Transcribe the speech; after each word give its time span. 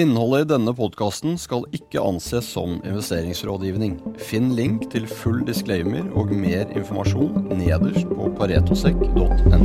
Innholdet 0.00 0.46
i 0.46 0.48
denne 0.54 0.72
podkasten 0.72 1.34
skal 1.36 1.66
ikke 1.76 2.00
anses 2.00 2.46
som 2.54 2.78
investeringsrådgivning. 2.78 3.98
Finn 4.16 4.54
link 4.56 4.86
til 4.94 5.04
full 5.04 5.42
disclaimer 5.44 6.06
og 6.16 6.32
mer 6.32 6.70
informasjon 6.72 7.50
nederst 7.58 8.08
på 8.08 8.30
paretosek.no. 8.38 9.60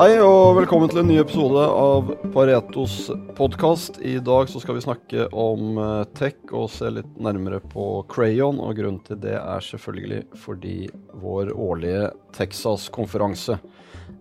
Hei 0.00 0.10
og 0.24 0.58
velkommen 0.58 0.90
til 0.90 1.04
en 1.04 1.10
ny 1.12 1.20
episode 1.22 1.62
av 1.86 2.10
Paretos 2.34 2.98
podkast. 3.38 4.02
I 4.02 4.18
dag 4.18 4.50
så 4.50 4.58
skal 4.64 4.80
vi 4.80 4.86
snakke 4.88 5.30
om 5.30 5.78
eh, 5.78 6.04
tech 6.18 6.50
og 6.50 6.66
se 6.74 6.90
litt 6.98 7.14
nærmere 7.22 7.62
på 7.62 7.90
Crayon. 8.10 8.58
Og 8.58 8.74
grunnen 8.78 9.02
til 9.06 9.22
det 9.22 9.36
er 9.38 9.70
selvfølgelig 9.70 10.24
fordi 10.42 10.78
vår 11.22 11.54
årlige 11.54 12.08
Texas-konferanse 12.34 13.62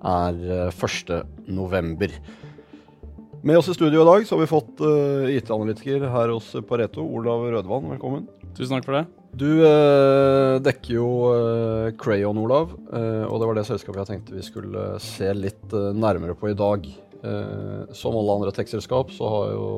er 0.07 0.71
1.11. 0.71 2.15
Med 3.47 3.59
oss 3.59 3.69
i 3.69 3.75
studio 3.75 4.01
i 4.01 4.07
dag 4.07 4.25
så 4.27 4.35
har 4.35 4.41
vi 4.41 4.49
fått 4.49 4.81
uh, 4.81 5.27
IT-analytiker 5.31 6.07
her 6.11 6.33
hos 6.33 6.49
Pareto. 6.67 7.03
Olav 7.05 7.45
Rødvann, 7.45 7.91
velkommen. 7.93 8.25
Tusen 8.57 8.77
takk 8.77 8.87
for 8.87 8.97
det. 8.97 9.05
Du 9.37 9.49
eh, 9.61 10.55
dekker 10.65 10.95
jo 10.95 11.07
eh, 11.29 11.89
Crayon, 11.99 12.39
Olav. 12.41 12.71
og 12.73 13.35
det 13.37 13.49
var 13.49 13.57
det 13.59 13.65
selskapet 13.67 13.99
jeg 14.01 14.09
tenkte 14.09 14.33
vi 14.33 14.41
skulle 14.41 14.85
se 15.03 15.29
litt 15.35 15.75
nærmere 15.93 16.33
på 16.33 16.49
i 16.49 16.57
dag. 16.57 16.87
som 17.93 18.17
alle 18.17 18.33
andre 18.33 18.53
tech-selskap 18.55 19.11
så 19.13 19.29
har 19.29 19.51
jo 19.51 19.69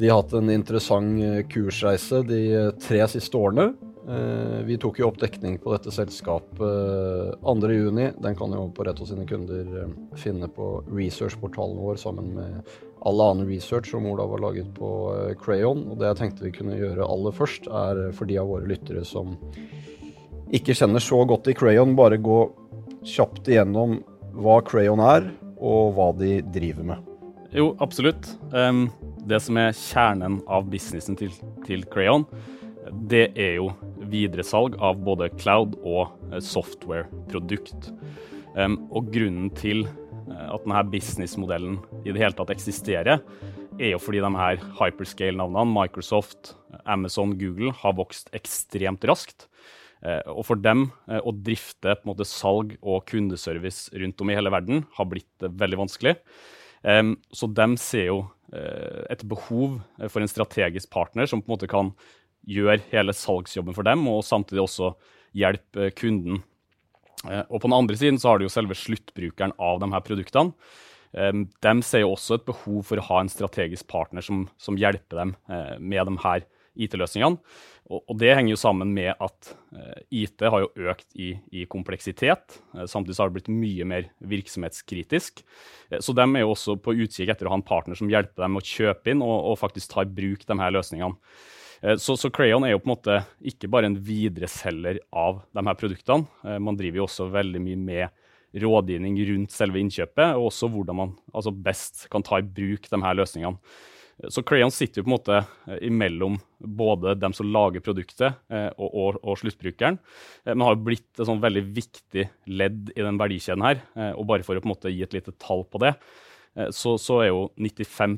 de 0.00 0.10
hatt 0.10 0.32
en 0.34 0.50
interessant 0.50 1.22
kursreise 1.52 2.22
de 2.26 2.42
tre 2.82 3.04
siste 3.12 3.38
årene. 3.38 3.68
Eh, 4.08 4.60
vi 4.64 4.78
tok 4.78 5.00
jo 5.00 5.08
opp 5.08 5.18
dekning 5.18 5.56
på 5.58 5.72
dette 5.74 5.90
selskapet 5.90 6.60
2.6. 7.42 7.98
Eh, 7.98 8.12
Den 8.22 8.36
kan 8.38 8.52
jo 8.54 8.68
på 8.70 8.84
Rett 8.86 9.00
og 9.02 9.08
sine 9.10 9.26
kunder 9.26 9.80
eh, 9.82 9.94
finne 10.14 10.46
på 10.46 10.84
researchportalen 10.86 11.80
vår 11.82 11.98
sammen 11.98 12.30
med 12.36 12.76
all 13.06 13.20
annen 13.20 13.48
research 13.50 13.90
som 13.90 14.06
Olav 14.06 14.30
har 14.30 14.44
laget 14.44 14.70
på 14.78 14.90
Crayon. 15.42 15.82
Og 15.90 15.98
det 15.98 16.12
jeg 16.12 16.20
tenkte 16.20 16.46
vi 16.46 16.54
kunne 16.54 16.78
gjøre 16.78 17.06
aller 17.06 17.34
først, 17.34 17.66
er 17.66 18.12
for 18.14 18.30
de 18.30 18.38
av 18.38 18.46
våre 18.50 18.70
lyttere 18.70 19.02
som 19.06 19.34
ikke 20.54 20.74
kjenner 20.78 21.02
så 21.02 21.24
godt 21.26 21.50
i 21.50 21.56
Crayon, 21.58 21.96
bare 21.98 22.18
gå 22.22 22.40
kjapt 23.06 23.50
igjennom 23.50 24.00
hva 24.38 24.60
Crayon 24.66 25.02
er, 25.02 25.30
og 25.56 25.94
hva 25.96 26.10
de 26.18 26.40
driver 26.54 26.86
med. 26.92 27.14
Jo, 27.54 27.70
absolutt. 27.82 28.28
Det 28.50 29.38
som 29.42 29.58
er 29.58 29.74
kjernen 29.74 30.40
av 30.50 30.66
businessen 30.70 31.16
til, 31.18 31.32
til 31.66 31.86
Crayon, 31.90 32.26
det 32.92 33.30
er 33.38 33.56
jo 33.58 33.70
videresalg 34.10 34.76
av 34.82 34.98
både 35.04 35.30
cloud 35.38 35.76
og 35.82 36.32
eh, 36.32 36.40
software-produkt. 36.42 37.90
Og 38.56 39.10
grunnen 39.12 39.50
til 39.56 39.84
eh, 39.84 40.48
at 40.48 40.64
denne 40.64 40.84
businessmodellen 40.92 41.80
i 42.04 42.12
det 42.12 42.20
hele 42.22 42.36
tatt 42.36 42.52
eksisterer, 42.54 43.22
er 43.76 43.92
jo 43.92 44.00
fordi 44.00 44.22
de 44.24 44.30
her 44.32 44.62
hyperscale-navnene, 44.78 45.68
Microsoft, 45.68 46.54
Amazon, 46.88 47.34
Google, 47.36 47.74
har 47.82 47.96
vokst 47.98 48.30
ekstremt 48.36 49.04
raskt. 49.08 49.50
Eh, 50.00 50.22
og 50.32 50.46
for 50.48 50.60
dem 50.60 50.88
å 51.06 51.32
drifte 51.34 51.96
på 51.96 52.06
en 52.06 52.12
måte 52.12 52.28
salg 52.28 52.76
og 52.80 53.04
kundeservice 53.10 53.90
rundt 54.00 54.22
om 54.22 54.32
i 54.32 54.38
hele 54.38 54.52
verden 54.52 54.86
har 54.96 55.10
blitt 55.10 55.44
veldig 55.44 55.82
vanskelig. 55.84 56.16
Så 57.34 57.48
de 57.50 57.64
ser 57.82 58.04
jo 58.12 58.18
et 59.10 59.24
behov 59.26 59.80
for 60.06 60.22
en 60.22 60.30
strategisk 60.30 60.86
partner 60.92 61.26
som 61.26 61.40
på 61.42 61.48
en 61.48 61.54
måte 61.56 61.66
kan 61.66 61.88
gjør 62.46 62.82
hele 62.92 63.14
salgsjobben 63.16 63.76
for 63.76 63.86
dem, 63.86 64.06
og 64.10 64.24
samtidig 64.26 64.64
også 64.64 64.92
hjelpe 65.36 65.90
kunden. 65.98 66.42
Eh, 67.26 67.44
og 67.48 67.60
på 67.60 67.68
den 67.68 67.76
andre 67.76 67.98
siden 67.98 68.20
så 68.20 68.32
har 68.32 68.40
du 68.40 68.46
jo 68.46 68.52
selve 68.52 68.76
sluttbrukeren 68.78 69.54
av 69.58 69.80
de 69.82 69.92
her 69.94 70.04
produktene. 70.06 70.54
De 71.16 71.70
ser 71.86 72.02
jo 72.02 72.10
også 72.12 72.36
et 72.36 72.44
behov 72.44 72.82
for 72.84 73.00
å 73.00 73.04
ha 73.06 73.22
en 73.22 73.30
strategisk 73.32 73.86
partner 73.88 74.24
som, 74.26 74.42
som 74.60 74.76
hjelper 74.76 75.22
dem 75.22 75.30
eh, 75.48 75.78
med 75.80 76.10
de 76.10 76.16
her 76.20 76.44
IT-løsningene. 76.76 77.38
Og, 77.86 78.10
det 78.18 78.32
henger 78.34 78.50
jo 78.50 78.58
sammen 78.58 78.90
med 78.92 79.14
at 79.22 79.52
eh, 79.78 80.02
IT 80.26 80.42
har 80.42 80.64
jo 80.64 80.90
økt 80.90 81.06
i, 81.14 81.30
i 81.54 81.64
kompleksitet. 81.70 82.58
Samtidig 82.74 83.16
så 83.16 83.22
har 83.22 83.30
det 83.30 83.38
blitt 83.38 83.52
mye 83.54 83.86
mer 83.88 84.08
virksomhetskritisk. 84.28 85.40
Så 86.02 86.16
de 86.18 86.26
er 86.26 86.42
jo 86.42 86.52
også 86.52 86.76
på 86.82 86.96
utkikk 86.98 87.30
etter 87.32 87.48
å 87.48 87.54
ha 87.54 87.60
en 87.60 87.64
partner 87.64 87.96
som 87.96 88.10
hjelper 88.10 88.44
dem 88.44 88.58
å 88.58 88.64
kjøpe 88.66 89.14
inn 89.14 89.22
og, 89.24 89.36
og 89.52 89.60
faktisk 89.62 89.94
ta 89.94 90.04
i 90.04 90.10
bruk 90.18 90.44
de 90.44 90.58
her 90.58 90.74
løsningene. 90.74 91.16
Eh, 91.80 91.96
så, 91.96 92.16
så, 92.16 92.30
Crayon 92.30 92.64
er 92.64 92.74
jo 92.74 92.82
på 92.82 92.88
en 92.88 92.94
måte 92.94 93.18
ikke 93.46 93.70
bare 93.72 93.90
en 93.90 93.98
videreselger 94.02 95.00
av 95.12 95.42
de 95.56 95.66
her 95.68 95.78
produktene. 95.78 96.28
Eh, 96.44 96.60
man 96.62 96.78
driver 96.78 97.02
jo 97.02 97.08
også 97.08 97.28
veldig 97.32 97.62
mye 97.62 97.80
med 97.80 98.62
rådgivning 98.62 99.18
rundt 99.32 99.52
selve 99.52 99.82
innkjøpet, 99.82 100.38
og 100.38 100.48
også 100.48 100.70
hvordan 100.72 100.96
man 100.96 101.12
altså 101.34 101.52
best 101.52 102.06
kan 102.12 102.24
ta 102.24 102.40
i 102.40 102.46
bruk 102.46 102.88
de 102.88 103.00
her 103.02 103.18
løsningene. 103.18 103.58
Eh, 104.22 104.30
så 104.32 104.44
Crayon 104.46 104.72
sitter 104.72 105.02
jo 105.02 105.06
på 105.06 105.12
en 105.12 105.16
måte 105.16 105.42
imellom 105.84 106.38
både 106.56 107.16
dem 107.20 107.36
som 107.36 107.50
lager 107.52 107.84
produktet 107.84 108.38
og, 108.48 108.86
og, 108.86 109.18
og 109.20 109.36
sluttbrukeren, 109.36 109.98
men 110.48 110.64
har 110.64 110.72
jo 110.72 110.86
blitt 110.86 111.10
et 111.18 111.26
sånn 111.28 111.42
veldig 111.42 111.62
viktig 111.76 112.24
ledd 112.48 112.94
i 112.96 113.04
den 113.04 113.20
verdikjeden 113.20 113.66
her. 113.66 113.82
Og 114.16 114.24
bare 114.30 114.46
for 114.46 114.56
å 114.56 114.62
på 114.62 114.70
en 114.70 114.72
måte 114.72 114.92
gi 114.94 115.04
et 115.04 115.12
lite 115.12 115.34
tall 115.36 115.66
på 115.68 115.82
det, 115.84 115.92
så, 116.72 116.94
så, 117.00 117.20
er 117.20 117.30
jo 117.30 117.40
95 117.60 118.16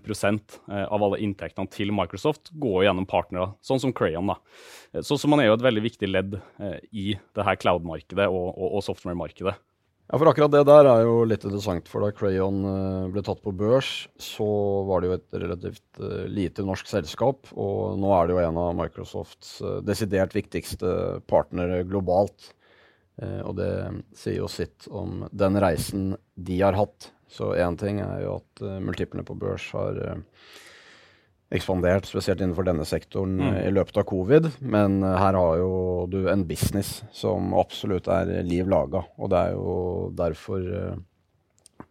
eh, 0.71 0.84
av 0.87 1.03
alle 1.03 1.19
inntektene 1.25 1.71
til 1.75 1.91
Microsoft 1.94 2.53
går 2.54 2.84
gjennom 2.87 3.06
partnere, 3.10 3.53
sånn 3.66 3.82
som 3.82 3.94
Crayon. 3.94 4.31
da. 4.31 4.38
Eh, 4.94 5.03
så, 5.03 5.19
så 5.19 5.31
man 5.31 5.43
er 5.43 5.50
jo 5.50 5.56
et 5.56 5.65
veldig 5.66 5.82
viktig 5.88 6.10
ledd 6.10 6.37
i 6.94 7.16
det 7.19 7.47
her 7.49 7.59
cloud-markedet 7.59 8.28
og, 8.31 8.53
og, 8.54 8.76
og 8.78 8.84
software-markedet. 8.87 9.56
Ja, 10.09 10.16
for 10.16 10.31
akkurat 10.31 10.54
det 10.54 10.62
der 10.65 10.87
er 10.88 11.03
jo 11.04 11.16
litt 11.28 11.43
interessant. 11.44 11.91
For 11.91 12.00
da 12.00 12.15
Crayon 12.16 12.62
ble 13.12 13.21
tatt 13.26 13.43
på 13.44 13.53
børs, 13.53 14.06
så 14.22 14.47
var 14.88 15.03
det 15.03 15.10
jo 15.10 15.16
et 15.19 15.37
relativt 15.43 16.00
lite 16.32 16.65
norsk 16.65 16.88
selskap. 16.88 17.50
Og 17.53 17.99
nå 18.00 18.15
er 18.16 18.31
det 18.31 18.38
jo 18.38 18.41
en 18.47 18.62
av 18.62 18.70
Microsofts 18.78 19.59
desidert 19.84 20.32
viktigste 20.32 20.94
partnere 21.28 21.82
globalt. 21.84 22.55
Og 23.19 23.53
det 23.59 23.69
sier 24.16 24.38
jo 24.38 24.49
sitt 24.49 24.88
om 24.88 25.26
den 25.28 25.60
reisen 25.60 26.15
de 26.41 26.62
har 26.62 26.78
hatt 26.78 27.10
så 27.28 27.53
én 27.61 27.77
ting 27.78 28.00
er 28.03 28.25
jo 28.25 28.39
at 28.41 28.65
uh, 28.65 28.78
multiplene 28.83 29.27
på 29.27 29.37
børs 29.39 29.66
har 29.77 30.00
uh, 30.00 30.55
ekspandert, 31.55 32.09
spesielt 32.09 32.43
innenfor 32.43 32.66
denne 32.69 32.84
sektoren 32.89 33.37
mm. 33.39 33.47
uh, 33.49 33.61
i 33.66 33.72
løpet 33.75 34.00
av 34.00 34.06
covid. 34.09 34.50
Men 34.61 35.00
her 35.05 35.38
har 35.38 35.61
jo 35.61 35.71
du 36.11 36.22
en 36.33 36.47
business 36.49 37.03
som 37.12 37.55
absolutt 37.56 38.11
er 38.12 38.33
liv 38.47 38.69
laga. 38.69 39.05
Og 39.21 39.33
det 39.33 39.43
er 39.43 39.56
jo 39.56 39.75
derfor, 40.17 40.69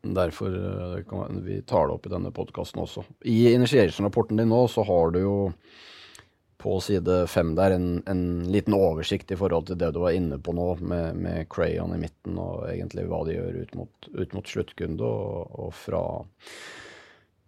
derfor 0.02 0.58
vi 1.46 1.62
tar 1.66 1.90
det 1.90 1.97
opp 1.97 2.09
i 2.09 2.16
denne 2.16 2.34
podkasten 2.34 2.84
også. 2.86 3.06
I 3.26 3.53
initiation-rapporten 3.53 4.42
din 4.42 4.52
nå 4.53 4.66
så 4.72 4.86
har 4.90 5.14
du 5.14 5.22
jo 5.24 5.38
på 6.57 6.79
side 6.81 7.28
fem 7.28 7.53
der 7.56 7.75
en, 7.75 8.03
en, 8.09 8.23
liten 8.51 8.73
oversikt 8.73 9.31
i 9.31 9.38
forhold 9.38 9.68
til 9.69 9.78
det 9.78 9.91
du 9.94 10.01
var 10.01 10.16
inne 10.18 10.40
på 10.41 10.56
nå, 10.57 10.68
med, 10.81 11.19
med 11.22 11.45
Crayon 11.53 11.94
i 11.94 12.01
midten, 12.01 12.40
og 12.41 12.66
egentlig 12.72 13.06
hva 13.09 13.22
de 13.28 13.38
gjør 13.38 13.62
ut 13.62 13.78
mot, 13.78 14.09
ut 14.18 14.35
mot 14.38 14.53
sluttkunde, 14.53 15.06
og, 15.06 15.53
og 15.67 15.75
fra, 15.78 16.01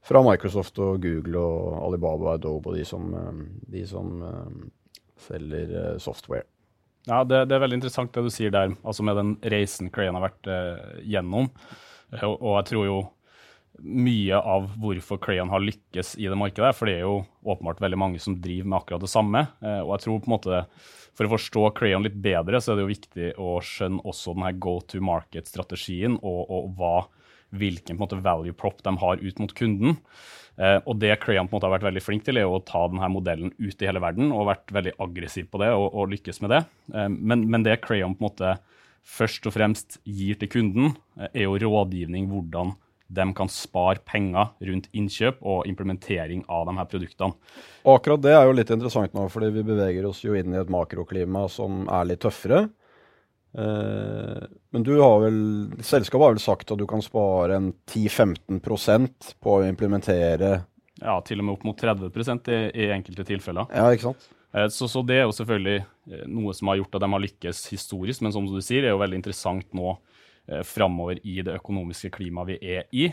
fra, 0.06 0.24
Microsoft 0.26 0.78
og 0.84 1.02
Google 1.06 1.42
og 1.42 1.82
Alibaba 1.88 2.30
og 2.30 2.34
Adobe 2.36 2.74
og 2.74 2.80
de 2.80 2.86
som, 2.86 3.10
de 3.74 3.84
som 3.90 4.22
um, 4.22 4.64
selger 5.26 5.74
uh, 5.74 5.92
software. 6.02 6.46
Ja, 7.08 7.24
det, 7.24 7.48
det, 7.50 7.56
er 7.56 7.64
veldig 7.64 7.80
interessant 7.80 8.14
det 8.14 8.28
du 8.28 8.34
sier 8.34 8.54
der, 8.54 8.76
altså 8.84 9.06
med 9.08 9.18
den 9.18 9.38
reisen 9.50 9.90
Crayon 9.94 10.18
har 10.20 10.28
vært 10.28 10.50
eh, 10.52 10.98
gjennom. 11.10 11.48
Og, 12.20 12.34
og 12.36 12.58
jeg 12.60 12.68
tror 12.70 12.86
jo 12.86 12.98
mye 13.84 14.38
av 14.38 14.70
hvorfor 14.80 15.20
Crayon 15.22 15.52
har 15.54 15.64
lykkes 15.64 16.16
i 16.20 16.28
det 16.30 16.38
markedet. 16.40 16.72
For 16.78 16.90
det 16.90 17.00
er 17.00 17.06
jo 17.06 17.20
åpenbart 17.44 17.82
veldig 17.84 18.00
mange 18.00 18.22
som 18.24 18.38
driver 18.42 18.72
med 18.72 18.80
akkurat 18.82 19.06
det 19.06 19.12
samme. 19.12 19.46
Eh, 19.64 19.82
og 19.84 19.94
jeg 19.96 20.06
tror 20.06 20.24
på 20.24 20.30
en 20.30 20.36
måte 20.36 20.64
for 21.20 21.28
å 21.28 21.34
forstå 21.34 21.64
Crayon 21.76 22.06
litt 22.06 22.18
bedre, 22.24 22.62
så 22.62 22.72
er 22.72 22.80
det 22.80 22.86
jo 22.86 22.94
viktig 22.94 23.30
å 23.44 23.58
skjønne 23.66 24.04
også 24.08 24.36
denne 24.38 24.54
go 24.64 24.78
to 24.88 25.02
market-strategien 25.04 26.16
og, 26.22 26.42
og 26.48 26.70
hva, 26.80 26.98
hvilken 27.60 28.00
måte 28.00 28.20
value 28.24 28.56
prop 28.56 28.80
de 28.86 28.94
har 29.02 29.24
ut 29.24 29.42
mot 29.44 29.56
kunden. 29.58 29.98
Eh, 30.60 30.78
og 30.84 31.00
det 31.00 31.16
Crayon 31.24 31.48
på 31.48 31.56
en 31.56 31.60
måte 31.60 31.70
har 31.70 31.76
vært 31.78 31.88
veldig 31.90 32.04
flink 32.04 32.26
til, 32.28 32.40
er 32.40 32.48
å 32.48 32.62
ta 32.64 32.86
denne 32.92 33.12
modellen 33.12 33.54
ut 33.60 33.80
i 33.80 33.90
hele 33.90 34.04
verden 34.04 34.34
og 34.36 34.50
vært 34.52 34.76
veldig 34.76 34.98
aggressiv 35.04 35.48
på 35.52 35.62
det 35.64 35.72
og, 35.76 35.88
og 35.92 36.12
lykkes 36.16 36.44
med 36.44 36.56
det. 36.56 36.66
Eh, 36.94 37.08
men, 37.16 37.48
men, 37.48 37.68
det 37.68 37.82
Crayon 37.84 38.16
på 38.16 38.24
en 38.24 38.30
måte 38.30 38.58
først 39.10 39.48
og 39.50 39.56
fremst 39.56 39.98
gir 40.04 40.38
til 40.38 40.52
kunden, 40.52 40.94
er 41.32 41.48
jo 41.48 41.56
rådgivning 41.58 42.28
hvordan 42.30 42.76
de 43.10 43.26
kan 43.34 43.50
spare 43.50 44.04
penger 44.06 44.52
rundt 44.70 44.90
innkjøp 44.94 45.40
og 45.42 45.68
implementering 45.70 46.44
av 46.48 46.68
de 46.70 46.76
her 46.78 46.90
produktene. 46.92 47.54
Akkurat 47.90 48.22
det 48.22 48.36
er 48.36 48.46
jo 48.46 48.54
litt 48.54 48.74
interessant 48.74 49.16
nå, 49.18 49.26
fordi 49.34 49.50
vi 49.56 49.66
beveger 49.66 50.06
oss 50.10 50.22
jo 50.24 50.36
inn 50.38 50.54
i 50.54 50.60
et 50.62 50.70
makroklima 50.70 51.48
som 51.50 51.88
er 51.90 52.12
litt 52.12 52.22
tøffere. 52.26 52.68
Eh, 53.58 54.44
men 54.70 54.86
du 54.86 54.94
har 55.00 55.24
vel, 55.24 55.40
selskapet 55.82 56.26
har 56.28 56.36
vel 56.36 56.44
sagt 56.44 56.74
at 56.74 56.78
du 56.78 56.86
kan 56.90 57.02
spare 57.02 57.58
en 57.58 57.72
10-15% 57.90 59.32
på 59.42 59.56
å 59.58 59.64
implementere 59.66 60.60
Ja, 61.00 61.16
til 61.26 61.42
og 61.42 61.48
med 61.48 61.56
opp 61.56 61.66
mot 61.66 61.80
30 61.80 62.52
i, 62.54 62.60
i 62.86 62.92
enkelte 62.94 63.26
tilfeller. 63.26 63.72
Ja, 63.74 63.90
ikke 63.90 64.12
sant? 64.12 64.30
Eh, 64.54 64.68
så, 64.74 64.86
så, 64.92 65.02
det 65.02 65.18
er 65.18 65.26
jo 65.26 65.34
selvfølgelig 65.40 65.80
eh, 65.82 66.28
noe 66.30 66.54
som 66.58 66.70
har 66.70 66.78
gjort 66.84 67.00
at 67.00 67.06
de 67.06 67.12
har 67.16 67.26
lykkes 67.26 67.66
historisk, 67.74 68.22
men 68.22 68.36
som 68.36 68.46
du 68.46 68.62
sier, 68.62 68.86
er 68.86 68.94
jo 68.94 69.02
veldig 69.02 69.22
interessant 69.24 69.74
nå 69.78 69.98
eh, 70.50 70.66
framover 70.68 71.22
i 71.24 71.40
det 71.46 71.60
økonomiske 71.62 72.12
klimaet 72.18 72.54
vi 72.54 72.78
er 72.78 72.90
i. 72.92 73.10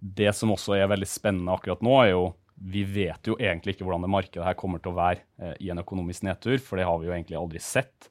Det 0.00 0.30
som 0.32 0.54
også 0.54 0.78
er 0.78 0.88
veldig 0.88 1.08
spennende 1.08 1.52
akkurat 1.52 1.82
nå, 1.84 1.96
er 2.00 2.14
jo 2.14 2.22
vi 2.60 2.82
vet 2.84 3.30
jo 3.30 3.38
egentlig 3.40 3.74
ikke 3.74 3.86
hvordan 3.86 4.04
det 4.04 4.12
markedet 4.12 4.44
her 4.44 4.58
kommer 4.58 4.82
til 4.82 4.92
å 4.92 4.98
være 4.98 5.22
eh, 5.40 5.56
i 5.64 5.70
en 5.72 5.80
økonomisk 5.80 6.26
nedtur, 6.28 6.58
for 6.62 6.76
det 6.76 6.86
har 6.88 7.00
vi 7.00 7.08
jo 7.08 7.14
egentlig 7.14 7.38
aldri 7.40 7.62
sett. 7.64 8.10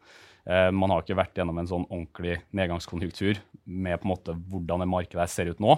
Eh, 0.50 0.70
man 0.74 0.90
har 0.94 1.04
ikke 1.04 1.20
vært 1.20 1.38
gjennom 1.38 1.60
en 1.62 1.70
sånn 1.70 1.86
ordentlig 1.86 2.40
nedgangskonjunktur 2.58 3.42
med 3.70 4.02
på 4.02 4.08
en 4.08 4.14
måte 4.16 4.34
hvordan 4.50 4.82
det 4.82 4.90
markedet 4.90 5.22
her 5.22 5.32
ser 5.32 5.52
ut 5.54 5.62
nå. 5.62 5.76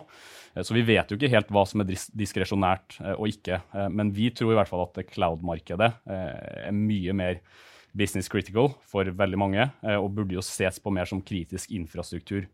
Eh, 0.56 0.64
så 0.64 0.78
vi 0.78 0.86
vet 0.88 1.12
jo 1.12 1.20
ikke 1.20 1.34
helt 1.34 1.52
hva 1.52 1.66
som 1.68 1.84
er 1.84 1.92
diskresjonært 1.92 3.02
og 3.18 3.28
ikke. 3.28 3.60
Men 3.92 4.14
vi 4.16 4.32
tror 4.32 4.54
i 4.56 4.62
hvert 4.62 4.72
fall 4.72 4.86
at 4.88 5.04
cloud-markedet 5.12 5.92
er 6.08 6.72
mye 6.76 7.18
mer 7.18 7.44
business 7.98 8.30
critical 8.32 8.72
for 8.88 9.06
veldig 9.06 9.40
mange, 9.40 9.66
og 9.98 10.14
burde 10.16 10.38
jo 10.38 10.44
ses 10.46 10.80
på 10.80 10.94
mer 10.94 11.10
som 11.10 11.20
kritisk 11.26 11.74
infrastruktur. 11.76 12.46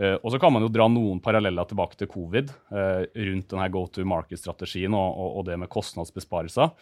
Uh, 0.00 0.16
og 0.22 0.30
så 0.32 0.38
kan 0.40 0.52
man 0.54 0.64
jo 0.64 0.70
dra 0.72 0.86
noen 0.88 1.18
paralleller 1.20 1.66
tilbake 1.68 1.98
til 2.00 2.08
covid 2.08 2.52
uh, 2.72 3.02
rundt 3.04 3.50
denne 3.50 3.68
go 3.74 3.82
to 3.92 4.04
market-strategien 4.08 4.94
og, 4.96 5.42
det 5.48 5.58
med 5.60 5.70
kostnadsbesparelser. 5.72 6.72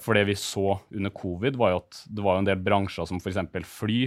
For 0.00 0.16
det 0.16 0.24
vi 0.30 0.36
så 0.38 0.78
under 0.94 1.12
covid, 1.12 1.58
var 1.60 1.74
jo 1.74 1.80
at 1.82 1.98
det 2.08 2.24
var 2.24 2.38
en 2.40 2.46
del 2.48 2.60
bransjer 2.64 3.08
som 3.08 3.20
f.eks. 3.20 3.40
fly, 3.68 3.98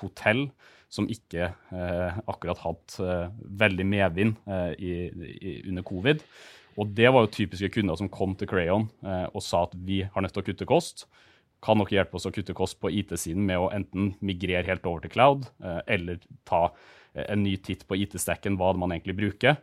hotell, 0.00 0.46
som 0.92 1.08
ikke 1.10 1.48
akkurat 2.28 2.60
hatt 2.60 2.96
veldig 3.62 3.86
medvind 3.88 4.36
under 4.46 5.86
covid. 5.86 6.24
Og 6.80 6.92
det 6.96 7.08
var 7.08 7.24
jo 7.24 7.32
typiske 7.38 7.70
kunder 7.76 7.96
som 8.00 8.10
kom 8.12 8.34
til 8.36 8.50
Crayon 8.50 8.88
og 9.04 9.40
sa 9.44 9.64
at 9.68 9.76
vi 9.86 10.02
har 10.04 10.24
nødt 10.24 10.36
til 10.36 10.44
å 10.44 10.48
kutte 10.50 10.68
kost 10.68 11.06
kan 11.64 11.80
nok 11.80 11.94
hjelpe 11.94 12.18
oss 12.18 12.28
å 12.28 12.34
kutte 12.34 12.56
kost 12.56 12.76
på 12.82 12.92
IT-siden 12.92 13.46
med 13.48 13.62
å 13.62 13.70
enten 13.72 14.12
migrere 14.20 14.68
helt 14.68 14.84
over 14.86 15.04
til 15.04 15.14
cloud, 15.14 15.48
eller 15.88 16.20
ta 16.44 16.68
en 17.14 17.42
ny 17.44 17.56
titt 17.62 17.84
på 17.88 17.96
IT-stacken, 18.02 18.58
hva 18.60 18.72
man 18.76 18.92
egentlig 18.92 19.16
bruker. 19.18 19.58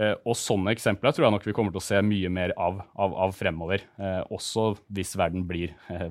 Eh, 0.00 0.14
og 0.24 0.36
Sånne 0.38 0.72
eksempler 0.72 1.12
tror 1.12 1.26
jeg 1.26 1.34
nok 1.36 1.46
vi 1.46 1.54
kommer 1.56 1.74
til 1.74 1.82
å 1.82 1.84
se 1.84 2.00
mye 2.04 2.30
mer 2.32 2.54
av, 2.56 2.80
av, 2.96 3.16
av 3.26 3.34
fremover. 3.36 3.84
Eh, 4.00 4.20
også 4.32 4.72
hvis 4.94 5.16
verden 5.20 5.44
blir, 5.48 5.74
eh, 5.92 6.08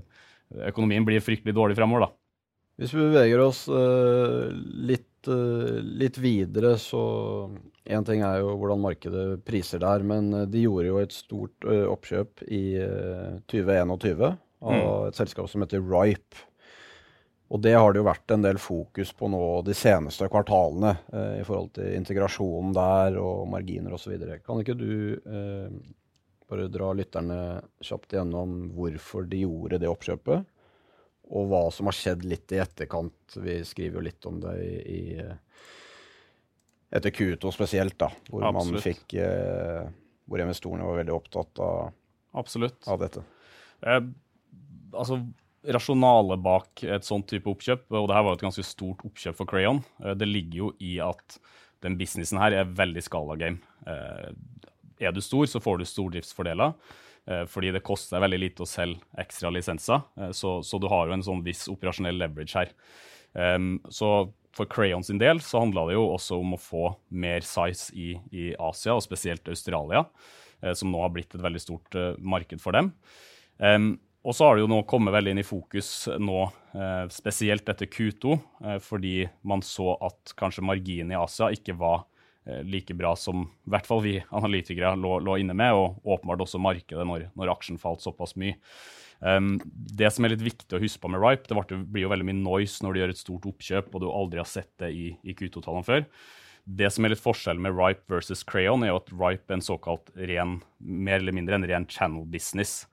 økonomien 0.70 1.06
blir 1.08 1.24
fryktelig 1.24 1.56
dårlig 1.58 1.80
fremover. 1.80 2.08
da. 2.08 2.12
Hvis 2.82 2.94
vi 2.96 3.04
beveger 3.04 3.42
oss 3.44 3.66
litt, 3.70 5.28
litt 6.02 6.18
videre, 6.18 6.78
så 6.82 7.04
Én 7.92 8.06
ting 8.06 8.22
er 8.22 8.40
jo 8.40 8.54
hvordan 8.62 8.78
markedet 8.78 9.42
priser 9.42 9.82
der, 9.82 10.04
men 10.06 10.30
de 10.54 10.62
gjorde 10.62 10.86
jo 10.86 11.00
et 11.02 11.14
stort 11.14 11.66
oppkjøp 11.66 12.44
i 12.46 12.78
2021 13.50 14.38
av 14.62 14.74
mm. 14.74 15.10
et 15.10 15.20
selskap 15.20 15.50
som 15.50 15.66
heter 15.66 15.84
Ripe. 15.84 16.48
Og 17.52 17.60
det 17.60 17.74
har 17.76 17.92
det 17.92 18.00
jo 18.00 18.08
vært 18.08 18.32
en 18.32 18.46
del 18.46 18.60
fokus 18.62 19.12
på 19.18 19.28
nå 19.28 19.42
de 19.68 19.74
seneste 19.76 20.30
kvartalene 20.32 20.94
eh, 21.12 21.42
i 21.42 21.48
forhold 21.48 21.74
til 21.76 21.98
integrasjonen 21.98 22.72
der 22.78 23.18
og 23.20 23.50
marginer 23.52 23.98
osv. 23.98 24.14
Kan 24.46 24.62
ikke 24.62 24.78
du 24.80 24.94
eh, 25.20 25.74
bare 26.48 26.70
dra 26.72 26.94
lytterne 26.96 27.42
kjapt 27.84 28.16
igjennom 28.16 28.70
hvorfor 28.78 29.28
de 29.28 29.44
gjorde 29.44 29.82
det 29.84 29.92
oppkjøpet? 29.92 30.48
Og 31.32 31.52
hva 31.52 31.66
som 31.76 31.88
har 31.88 31.96
skjedd 31.96 32.24
litt 32.28 32.56
i 32.56 32.60
etterkant. 32.64 33.36
Vi 33.40 33.60
skriver 33.68 34.00
jo 34.00 34.08
litt 34.08 34.26
om 34.28 34.40
det 34.44 34.56
i, 34.64 34.72
i 34.96 35.02
etter 36.92 37.14
Q2 37.16 37.52
spesielt, 37.56 37.96
da, 38.00 38.10
hvor 38.28 38.44
Absolutt. 38.48 38.74
man 38.74 38.84
fikk 38.84 39.14
eh, 39.20 39.86
Hvor 40.28 40.44
investorene 40.44 40.88
var 40.88 41.00
veldig 41.00 41.14
opptatt 41.16 41.60
av, 41.64 41.94
av 42.36 43.00
dette. 43.00 43.24
Eh, 43.84 44.02
altså 44.94 45.22
rasjonalet 45.70 46.42
bak 46.42 46.84
et 46.84 47.06
sånt 47.06 47.28
type 47.30 47.50
oppkjøp, 47.50 47.86
og 47.94 48.08
det 48.10 48.18
her 48.18 48.26
var 48.26 48.38
et 48.38 48.46
ganske 48.46 48.66
stort 48.66 49.04
oppkjøp 49.06 49.38
for 49.38 49.50
Crayon, 49.50 49.84
eh, 50.04 50.16
det 50.18 50.30
ligger 50.30 50.58
jo 50.64 50.72
i 50.82 50.96
at 51.04 51.38
den 51.86 51.98
businessen 51.98 52.42
her 52.42 52.56
er 52.56 52.74
veldig 52.78 53.04
skala 53.06 53.38
game. 53.40 53.62
Eh, 53.90 54.34
er 55.02 55.14
du 55.14 55.22
stor, 55.22 55.48
så 55.50 55.62
får 55.62 55.82
du 55.82 55.86
stordriftsfordeler. 55.90 56.76
Eh, 57.30 57.46
fordi 57.46 57.72
det 57.74 57.86
koster 57.86 58.22
veldig 58.22 58.42
lite 58.42 58.66
å 58.66 58.70
selge 58.70 59.02
ekstra 59.22 59.50
lisenser. 59.54 60.02
Så, 60.34 60.60
så, 60.66 60.82
du 60.82 60.88
har 60.90 61.08
jo 61.08 61.18
en 61.18 61.26
sånn 61.26 61.44
viss 61.46 61.68
operasjonell 61.70 62.18
leverage 62.18 62.58
her. 62.58 62.72
Så 63.88 64.08
for 64.52 64.68
Crayon 64.68 65.06
sin 65.08 65.22
del 65.22 65.40
så 65.40 65.62
handla 65.62 65.86
det 65.88 65.94
jo 65.96 66.10
også 66.12 66.42
om 66.42 66.58
å 66.58 66.60
få 66.60 66.90
mer 67.16 67.46
size 67.48 67.94
i, 67.96 68.18
i 68.36 68.50
Asia, 68.60 68.98
og 68.98 69.06
spesielt 69.06 69.48
Australia, 69.48 70.02
som 70.76 70.92
nå 70.92 71.00
har 71.00 71.14
blitt 71.16 71.38
et 71.38 71.46
veldig 71.46 71.62
stort 71.64 71.96
marked 72.20 72.60
for 72.60 72.76
dem. 72.76 72.92
Og 74.22 74.36
så 74.38 74.46
har 74.46 74.56
det 74.56 74.62
jo 74.62 74.70
nå 74.70 74.84
kommet 74.90 75.16
veldig 75.16 75.34
inn 75.34 75.42
i 75.42 75.46
fokus 75.48 75.90
nå, 76.22 76.42
eh, 76.78 77.06
spesielt 77.10 77.70
etter 77.72 77.90
Q2, 77.90 78.36
eh, 78.66 78.78
fordi 78.84 79.16
man 79.42 79.64
så 79.66 79.96
at 79.98 80.34
kanskje 80.38 80.66
marginen 80.66 81.16
i 81.16 81.18
Asia 81.18 81.50
ikke 81.50 81.74
var 81.80 82.04
eh, 82.46 82.62
like 82.62 82.94
bra 82.94 83.16
som 83.18 83.48
i 83.48 83.74
hvert 83.74 83.90
fall 83.90 84.04
vi 84.06 84.20
analytikere 84.30 84.94
lå, 85.00 85.16
lå 85.26 85.40
inne 85.42 85.56
med, 85.58 85.74
og 85.74 86.06
åpenbart 86.06 86.46
også 86.46 86.62
markedet 86.62 87.08
når, 87.08 87.32
når 87.34 87.54
aksjen 87.56 87.82
falt 87.82 88.06
såpass 88.06 88.38
mye. 88.38 88.60
Um, 89.22 89.60
det 89.70 90.10
som 90.10 90.26
er 90.26 90.34
litt 90.34 90.42
viktig 90.42 90.74
å 90.74 90.82
huske 90.82 91.02
på 91.02 91.10
med 91.14 91.22
Ripe, 91.22 91.46
det 91.46 91.78
blir 91.94 92.08
jo 92.08 92.10
veldig 92.10 92.26
mye 92.26 92.40
noise 92.40 92.82
når 92.82 92.94
du 92.94 93.00
gjør 93.02 93.12
et 93.14 93.20
stort 93.20 93.46
oppkjøp 93.52 93.92
og 93.94 94.02
du 94.02 94.08
aldri 94.10 94.42
har 94.42 94.50
sett 94.50 94.72
det 94.82 94.90
i, 94.98 95.12
i 95.22 95.36
Q2-tallene 95.38 95.86
før. 95.86 96.08
Det 96.66 96.90
som 96.94 97.06
er 97.06 97.14
litt 97.14 97.22
forskjellen 97.22 97.62
med 97.62 97.78
Ripe 97.78 98.10
versus 98.10 98.42
Crayon, 98.46 98.86
er 98.86 98.94
jo 98.94 99.02
at 99.02 99.14
Ripe 99.14 99.54
er 99.54 99.60
en 99.60 99.66
såkalt 99.66 100.10
ren, 100.30 100.60
mer 100.78 101.20
eller 101.20 101.38
mindre 101.38 101.58
en 101.58 101.68
ren 101.70 101.86
channel 101.90 102.26
business. 102.30 102.86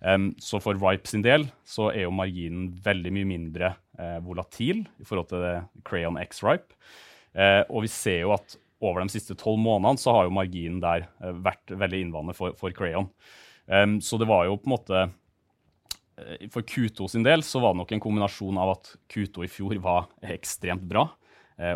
Um, 0.00 0.30
så 0.38 0.60
for 0.62 0.78
Ripe 0.78 1.10
sin 1.10 1.24
del 1.26 1.48
så 1.66 1.88
er 1.90 2.04
jo 2.04 2.14
marginen 2.14 2.70
veldig 2.84 3.12
mye 3.16 3.26
mindre 3.26 3.72
uh, 3.98 4.18
volatil 4.22 4.84
i 5.02 5.06
forhold 5.06 5.30
til 5.32 5.46
Crayon 5.88 6.20
X 6.22 6.42
Ripe. 6.46 6.76
Uh, 7.34 7.64
og 7.66 7.84
vi 7.86 7.90
ser 7.92 8.22
jo 8.22 8.34
at 8.36 8.58
over 8.78 9.02
de 9.02 9.10
siste 9.10 9.34
tolv 9.38 9.58
månedene 9.58 9.98
så 9.98 10.14
har 10.14 10.28
jo 10.28 10.36
marginen 10.36 10.78
der 10.84 11.08
uh, 11.18 11.32
vært 11.42 11.74
veldig 11.74 12.04
innvandrende 12.04 12.38
for, 12.38 12.54
for 12.58 12.74
Crayon. 12.74 13.10
Um, 13.66 13.98
så 14.04 14.20
det 14.20 14.30
var 14.30 14.46
jo 14.46 14.60
på 14.60 14.70
en 14.70 14.76
måte 14.78 15.08
For 16.50 16.66
Q2 16.66 17.04
sin 17.12 17.22
del 17.22 17.44
så 17.46 17.60
var 17.62 17.74
det 17.74 17.78
nok 17.78 17.92
en 17.94 18.00
kombinasjon 18.02 18.56
av 18.58 18.72
at 18.72 18.88
Q2 19.12 19.44
i 19.44 19.50
fjor 19.52 19.76
var 19.82 20.08
ekstremt 20.26 20.82
bra, 20.90 21.04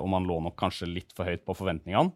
og 0.02 0.08
man 0.10 0.26
lå 0.26 0.40
nok 0.42 0.56
kanskje 0.58 0.88
litt 0.90 1.14
for 1.14 1.30
høyt 1.30 1.44
på 1.46 1.54
forventningene 1.54 2.10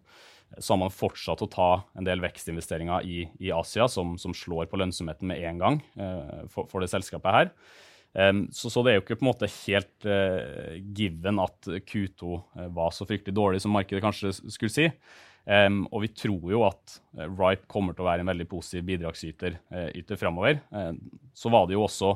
så 0.58 0.72
har 0.72 0.80
man 0.80 0.94
fortsatt 0.94 1.42
å 1.44 1.50
ta 1.50 1.70
en 1.98 2.06
del 2.06 2.22
vekstinvesteringer 2.22 3.04
i, 3.04 3.24
i 3.42 3.50
Asia 3.52 3.88
som, 3.90 4.14
som, 4.20 4.34
slår 4.36 4.70
på 4.70 4.78
lønnsomheten 4.80 5.28
med 5.28 5.42
en 5.44 5.60
gang 5.60 5.80
eh, 5.98 6.46
for, 6.52 6.68
for, 6.70 6.80
det 6.80 6.90
selskapet 6.92 7.36
her. 7.36 7.50
Um, 8.16 8.46
så, 8.54 8.70
så, 8.72 8.80
det 8.80 8.92
er 8.92 8.96
jo 8.96 9.02
ikke 9.04 9.18
på 9.20 9.26
en 9.26 9.28
måte 9.28 9.52
helt 9.66 10.06
uh, 10.08 10.72
given 10.96 11.42
at 11.42 11.68
Q2 11.68 12.30
uh, 12.32 12.68
var 12.72 12.94
så 12.96 13.04
fryktelig 13.04 13.36
dårlig 13.36 13.60
som 13.60 13.74
markedet 13.76 14.00
kanskje 14.04 14.32
skulle 14.38 14.72
si. 14.72 14.86
Um, 15.44 15.82
og 15.92 16.06
vi 16.06 16.10
tror 16.16 16.46
jo 16.50 16.62
at 16.66 16.96
Ripe 17.20 17.68
kommer 17.70 17.94
til 17.94 18.06
å 18.06 18.08
være 18.08 18.24
en 18.24 18.32
veldig 18.32 18.48
positiv 18.48 18.86
bidragsyter 18.88 19.58
uh, 19.68 20.16
framover. 20.16 20.62
så 21.36 21.52
var 21.52 21.68
det 21.68 21.76
jo 21.76 21.84
også 21.84 22.14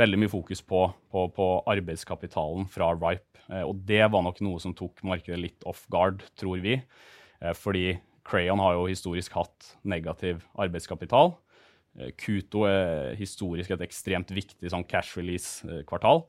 veldig 0.00 0.22
mye 0.22 0.32
fokus 0.32 0.64
på, 0.64 0.86
på, 1.12 1.28
på 1.36 1.50
arbeidskapitalen 1.68 2.64
fra 2.72 2.90
Ripe. 2.96 3.44
og 3.64 3.76
det 3.88 4.02
var 4.12 4.24
nok 4.24 4.40
noe 4.44 4.60
som 4.60 4.74
tok 4.76 5.00
markedet 5.04 5.38
litt 5.40 5.68
off 5.68 5.86
guard, 5.92 6.24
tror 6.36 6.60
vi. 6.64 6.80
Eh, 7.40 7.54
fordi 7.56 7.98
Crayon 8.28 8.60
har 8.60 8.76
jo 8.76 8.88
historisk 8.90 9.36
hatt 9.38 9.74
negativ 9.88 10.44
arbeidskapital. 10.58 11.34
Kuto 12.20 12.62
er 12.68 13.16
historisk 13.18 13.72
et 13.74 13.82
ekstremt 13.82 14.30
viktig 14.30 14.70
sånn 14.70 14.86
cash 14.86 15.16
release-kvartal. 15.18 16.22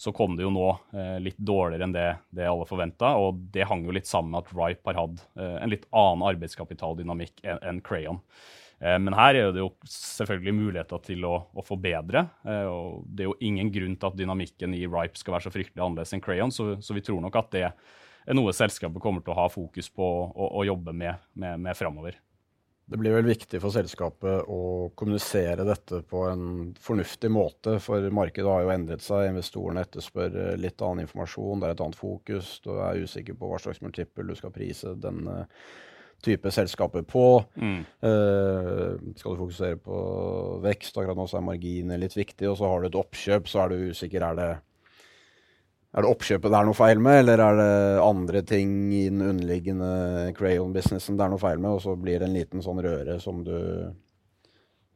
Så 0.00 0.10
kom 0.16 0.34
det 0.34 0.46
jo 0.46 0.50
nå 0.50 0.70
eh, 0.96 1.18
litt 1.22 1.38
dårligere 1.38 1.86
enn 1.86 1.94
det, 1.94 2.08
det 2.34 2.48
alle 2.48 2.66
forventa, 2.66 3.12
og 3.20 3.44
det 3.54 3.68
hang 3.68 3.84
jo 3.86 3.94
litt 3.94 4.08
sammen 4.08 4.32
med 4.32 4.42
at 4.42 4.56
Ripe 4.56 4.88
har 4.88 4.98
hatt 4.98 5.22
en 5.36 5.70
litt 5.70 5.86
annen 5.92 6.24
arbeidskapitaldynamikk 6.32 7.44
enn 7.44 7.62
en 7.68 7.80
Crayon. 7.84 8.18
Men 8.82 9.14
her 9.14 9.36
er 9.38 9.52
det 9.54 9.60
jo 9.60 9.68
selvfølgelig 9.86 10.52
muligheter 10.58 10.98
til 11.06 11.22
å, 11.22 11.36
å 11.54 11.62
forbedre. 11.62 12.24
og 12.66 13.04
Det 13.06 13.22
er 13.22 13.28
jo 13.28 13.36
ingen 13.46 13.68
grunn 13.70 13.94
til 13.94 14.08
at 14.08 14.16
dynamikken 14.18 14.74
i 14.74 14.88
Ripe 14.90 15.20
skal 15.20 15.36
være 15.36 15.46
så 15.46 15.52
fryktelig 15.54 15.84
annerledes 15.84 16.16
enn 16.16 16.24
Crayon, 16.24 16.50
så, 16.50 16.72
så 16.82 16.96
vi 16.96 17.04
tror 17.06 17.20
nok 17.22 17.38
at 17.38 17.52
det 17.54 17.68
noe 18.30 18.52
selskapet 18.54 19.02
kommer 19.02 19.24
til 19.24 19.34
å 19.34 19.40
ha 19.40 19.48
fokus 19.52 19.88
på 19.90 20.06
å 20.32 20.66
jobbe 20.66 20.94
med, 20.94 21.24
med, 21.34 21.60
med 21.62 21.78
framover. 21.78 22.18
Det 22.92 22.98
blir 23.00 23.14
vel 23.14 23.28
viktig 23.30 23.60
for 23.62 23.72
selskapet 23.72 24.48
å 24.50 24.90
kommunisere 24.98 25.64
dette 25.64 26.02
på 26.04 26.24
en 26.28 26.72
fornuftig 26.82 27.30
måte, 27.32 27.78
for 27.80 28.04
markedet 28.12 28.50
har 28.50 28.64
jo 28.66 28.72
endret 28.74 29.04
seg. 29.04 29.30
Investorene 29.30 29.84
etterspør 29.86 30.34
litt 30.60 30.82
annen 30.82 31.06
informasjon, 31.06 31.62
det 31.62 31.70
er 31.70 31.76
et 31.76 31.84
annet 31.86 31.96
fokus. 31.96 32.58
Du 32.64 32.74
er 32.74 33.00
usikker 33.00 33.38
på 33.38 33.48
hva 33.48 33.60
slags 33.62 33.80
multiple 33.84 34.26
du 34.28 34.34
skal 34.36 34.52
prise 34.52 34.92
denne 35.00 35.46
type 36.22 36.52
selskaper 36.54 37.06
på. 37.08 37.24
Mm. 37.56 37.80
Uh, 38.04 38.98
skal 39.16 39.34
du 39.34 39.40
fokusere 39.46 39.78
på 39.82 40.02
vekst, 40.66 40.98
akkurat 40.98 41.18
nå 41.18 41.26
så 41.30 41.40
er 41.40 41.48
marginer 41.48 42.02
litt 42.02 42.18
viktig, 42.18 42.50
og 42.50 42.58
så 42.60 42.70
har 42.70 42.82
du 42.82 42.90
et 42.90 43.00
oppkjøp, 43.00 43.48
så 43.50 43.64
er 43.64 43.72
du 43.72 43.94
usikker. 43.94 44.26
Er 44.26 44.38
det 44.38 44.50
er 45.92 46.04
det 46.04 46.08
oppkjøpet 46.08 46.48
det 46.48 46.58
er 46.58 46.68
noe 46.68 46.76
feil 46.76 47.00
med, 47.04 47.18
eller 47.20 47.42
er 47.44 47.58
det 47.58 47.72
andre 48.00 48.40
ting 48.48 48.70
i 48.96 49.04
den 49.10 49.20
underliggende 49.26 50.32
Crayon-businessen 50.38 51.18
det 51.18 51.26
er 51.26 51.32
noe 51.34 51.42
feil 51.42 51.60
med, 51.60 51.76
og 51.76 51.82
så 51.84 51.96
blir 52.00 52.22
det 52.22 52.30
en 52.30 52.36
liten 52.38 52.64
sånn 52.64 52.80
røre 52.84 53.18
som 53.20 53.42
du, 53.44 53.58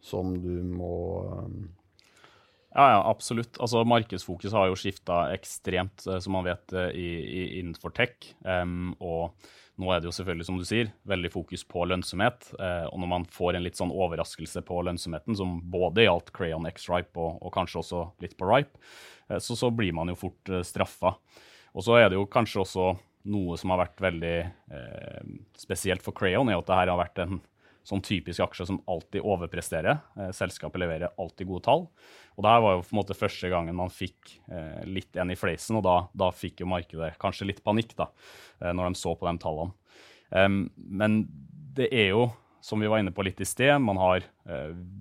som 0.01 0.33
du 0.41 0.55
må 0.65 0.95
um, 1.43 1.59
Ja, 2.77 2.87
ja, 2.95 3.03
absolutt. 3.09 3.57
Altså, 3.61 3.85
Markedsfokus 3.89 4.57
har 4.57 4.71
jo 4.71 4.77
skifta 4.77 5.27
ekstremt, 5.33 6.03
eh, 6.09 6.19
som 6.21 6.35
man 6.37 6.45
vet, 6.45 6.75
eh, 6.77 6.91
i, 6.93 7.07
i, 7.25 7.45
innenfor 7.63 7.95
tech. 7.97 8.35
Um, 8.45 8.91
og 9.01 9.33
nå 9.77 9.91
er 9.93 10.01
det 10.01 10.09
jo 10.09 10.15
selvfølgelig, 10.17 10.47
som 10.49 10.59
du 10.61 10.65
sier, 10.65 10.93
veldig 11.09 11.31
fokus 11.35 11.65
på 11.69 11.85
lønnsomhet. 11.91 12.49
Eh, 12.57 12.87
og 12.89 13.01
når 13.03 13.11
man 13.11 13.27
får 13.33 13.59
en 13.59 13.67
litt 13.67 13.77
sånn 13.77 13.93
overraskelse 13.93 14.63
på 14.65 14.79
lønnsomheten, 14.89 15.37
som 15.37 15.59
både 15.73 16.07
gjaldt 16.07 16.33
Crayon 16.37 16.69
X-Ripe 16.71 17.21
og, 17.21 17.43
og, 17.43 17.51
kanskje 17.55 17.83
også 17.83 18.05
litt 18.25 18.39
på 18.41 18.49
Ripe, 18.49 18.81
eh, 19.29 19.37
så, 19.37 19.57
så, 19.59 19.69
blir 19.69 19.93
man 19.97 20.09
jo 20.13 20.17
fort 20.17 20.53
eh, 20.53 20.65
straffa. 20.65 21.13
Og 21.77 21.85
så 21.85 21.99
er 22.01 22.09
det 22.09 22.17
jo 22.17 22.25
kanskje 22.33 22.63
også 22.63 22.89
noe 23.29 23.59
som 23.61 23.75
har 23.75 23.83
vært 23.83 24.01
veldig 24.01 24.37
spesielt 25.59 26.05
for 26.05 26.15
Crayon, 26.17 26.49
er 26.49 26.61
at 26.61 26.69
det 26.69 26.77
her 26.79 26.93
har 26.93 27.01
vært 27.01 27.19
en 27.25 27.41
sånn 27.87 28.03
typisk 28.03 28.43
aksje 28.43 28.67
som 28.69 28.81
alltid 28.91 29.23
overpresterer. 29.23 30.01
Eh, 30.19 30.31
selskapet 30.35 30.83
leverer 30.83 31.15
alltid 31.23 31.47
gode 31.47 31.65
tall. 31.67 31.85
Og 32.37 32.45
det 32.45 32.53
her 32.53 32.65
var 32.65 32.75
jo 32.75 32.83
på 32.83 32.95
en 32.95 33.01
måte 33.01 33.17
første 33.17 33.51
gangen 33.53 33.79
man 33.79 33.93
fikk 33.93 34.35
eh, 34.51 34.83
litt 34.91 35.17
en 35.17 35.31
i 35.33 35.39
fleisen, 35.39 35.79
og 35.79 35.85
da, 35.87 35.97
da, 36.13 36.33
fikk 36.35 36.65
jo 36.65 36.71
markedet 36.71 37.15
kanskje 37.23 37.49
litt 37.53 37.63
panikk 37.65 37.95
da, 37.99 38.11
eh, 38.61 38.73
når 38.75 38.91
de 38.91 39.03
så 39.03 39.15
på 39.15 39.29
de 39.29 39.37
tallene. 39.43 39.77
Men 40.27 41.21
det 41.79 41.87
er 41.95 42.09
jo, 42.11 42.25
som 42.59 42.81
vi 42.83 42.89
var 42.91 42.99
inne 42.99 43.13
på 43.15 43.23
litt 43.23 43.39
i 43.39 43.47
sted, 43.47 43.77
man 43.79 44.01
har, 44.03 44.25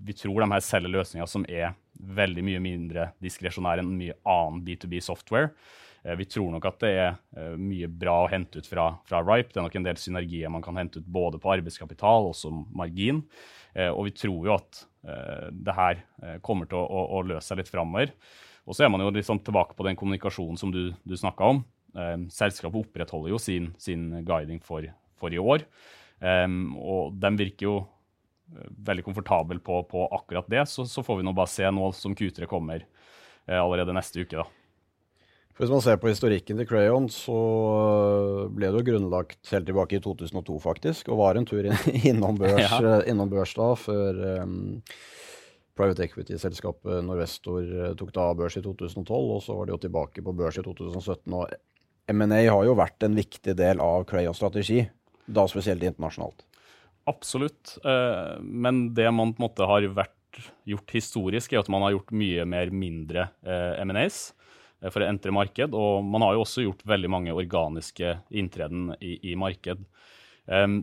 vi 0.05 0.13
tror 0.13 0.43
de 0.43 0.47
her 0.51 0.61
selger 0.61 0.91
løsninger 0.93 1.25
som 1.31 1.47
er 1.49 1.71
veldig 2.05 2.43
mye 2.45 2.61
mindre 2.63 3.09
diskresjonære 3.23 3.83
enn 3.83 3.97
mye 3.97 4.15
annen 4.29 4.61
B2B 4.65 5.01
software. 5.03 5.51
Eh, 6.05 6.15
vi 6.15 6.25
tror 6.25 6.51
nok 6.53 6.65
at 6.69 6.79
det 6.83 6.91
er 6.93 7.11
eh, 7.37 7.53
mye 7.57 7.89
bra 7.89 8.19
å 8.23 8.31
hente 8.31 8.61
ut 8.61 8.69
fra, 8.69 8.91
fra 9.07 9.21
Ripe. 9.25 9.51
Det 9.51 9.61
er 9.61 9.67
nok 9.67 9.77
en 9.79 9.87
del 9.87 10.01
synergier 10.01 10.53
man 10.53 10.63
kan 10.65 10.77
hente 10.77 11.01
ut 11.01 11.07
både 11.09 11.41
på 11.41 11.53
arbeidskapital 11.57 12.29
og 12.29 12.35
som 12.37 12.63
margin. 12.77 13.23
Eh, 13.73 13.89
og 13.89 14.05
vi 14.09 14.15
tror 14.15 14.51
jo 14.51 14.57
at 14.57 14.85
det 15.53 15.73
her 15.77 15.99
kommer 16.41 16.65
til 16.65 16.79
å, 16.79 16.85
å, 16.89 17.01
å 17.13 17.19
løse 17.29 17.51
seg 17.51 17.59
litt 17.59 17.69
framover. 17.69 18.09
Og 18.65 18.73
så 18.73 18.83
er 18.83 18.89
man 18.89 19.03
jo 19.03 19.11
liksom 19.13 19.37
tilbake 19.45 19.77
på 19.77 19.85
den 19.85 19.97
kommunikasjonen 19.99 20.57
som 20.57 20.71
du, 20.73 20.89
du 21.05 21.13
snakka 21.15 21.51
om. 21.53 21.59
Selskapet 22.33 22.79
opprettholder 22.79 23.29
jo 23.29 23.37
sin, 23.39 23.67
sin 23.77 24.07
guiding 24.25 24.57
for, 24.65 24.87
for, 25.21 25.29
i 25.29 25.37
år. 25.37 25.67
og 26.25 27.19
de 27.21 27.31
virker 27.37 27.67
jo 27.67 27.75
veldig 28.87 29.05
komfortabel 29.05 29.59
på, 29.63 29.81
på 29.89 30.05
akkurat 30.15 30.49
det. 30.51 30.65
Så, 30.69 30.85
så, 30.89 31.03
får 31.03 31.19
vi 31.19 31.25
nå 31.27 31.33
bare 31.35 31.51
se 31.51 31.71
nå 31.71 31.89
som 31.97 32.15
Q3 32.15 32.49
kommer 32.49 32.85
allerede 33.45 33.93
neste 33.93 34.23
uke. 34.25 34.41
da. 34.41 34.45
For 35.55 35.63
Hvis 35.63 35.71
man 35.71 35.83
ser 35.85 35.99
på 36.01 36.09
historikken 36.11 36.57
til 36.59 36.67
Crayon, 36.67 37.05
så 37.07 37.33
øh, 37.33 38.39
ble 38.51 38.67
det 38.67 38.81
jo 38.81 38.87
grunnlagt 38.89 39.51
helt 39.53 39.69
tilbake 39.69 39.95
i 39.95 40.01
2002, 40.03 40.57
faktisk. 40.59 41.07
Og 41.07 41.21
var 41.21 41.39
en 41.39 41.47
tur 41.47 41.63
innom 42.09 42.35
børs, 42.35 42.59
ja. 42.73 42.79
Øh, 42.81 43.05
innom 43.07 43.31
børs 43.31 43.53
da, 43.55 43.69
før 43.79 44.19
um, 44.43 44.81
private 45.79 46.09
equity-selskapet 46.09 46.99
Norvestor 47.07 47.95
tok 47.95 48.11
da 48.17 48.27
børs 48.35 48.59
i 48.59 48.65
2012. 48.65 49.31
Og 49.37 49.39
så 49.47 49.55
var 49.55 49.69
de 49.69 49.75
jo 49.77 49.79
tilbake 49.85 50.25
på 50.25 50.35
børs 50.35 50.59
i 50.59 50.65
2017. 50.67 51.37
Og 51.39 51.47
M&A 52.11 52.41
har 52.51 52.67
jo 52.67 52.75
vært 52.75 53.07
en 53.07 53.15
viktig 53.15 53.55
del 53.55 53.79
av 53.79 54.03
Crayons 54.11 54.43
strategi, 54.43 54.83
da 55.25 55.47
spesielt 55.47 55.87
internasjonalt. 55.87 56.43
Absolutt. 57.09 57.75
Men 58.41 58.87
det 58.97 59.05
man 59.13 59.33
på 59.35 59.41
en 59.41 59.45
måte 59.45 59.67
har 59.69 59.85
vært 59.93 60.39
gjort 60.67 60.95
historisk, 60.95 61.53
er 61.53 61.61
at 61.61 61.69
man 61.71 61.85
har 61.85 61.93
gjort 61.93 62.15
mye 62.17 62.45
mer 62.49 62.73
mindre 62.73 63.27
M&As. 63.45 64.33
Eh, 64.81 64.91
for 64.91 65.03
å 65.03 65.09
entre 65.09 65.33
marked. 65.35 65.75
Og 65.75 66.05
man 66.05 66.25
har 66.25 66.35
jo 66.35 66.45
også 66.45 66.65
gjort 66.65 66.85
veldig 66.87 67.11
mange 67.11 67.35
organiske 67.35 68.17
inntreden 68.35 68.93
i, 68.99 69.17
i 69.31 69.35
marked. 69.39 69.85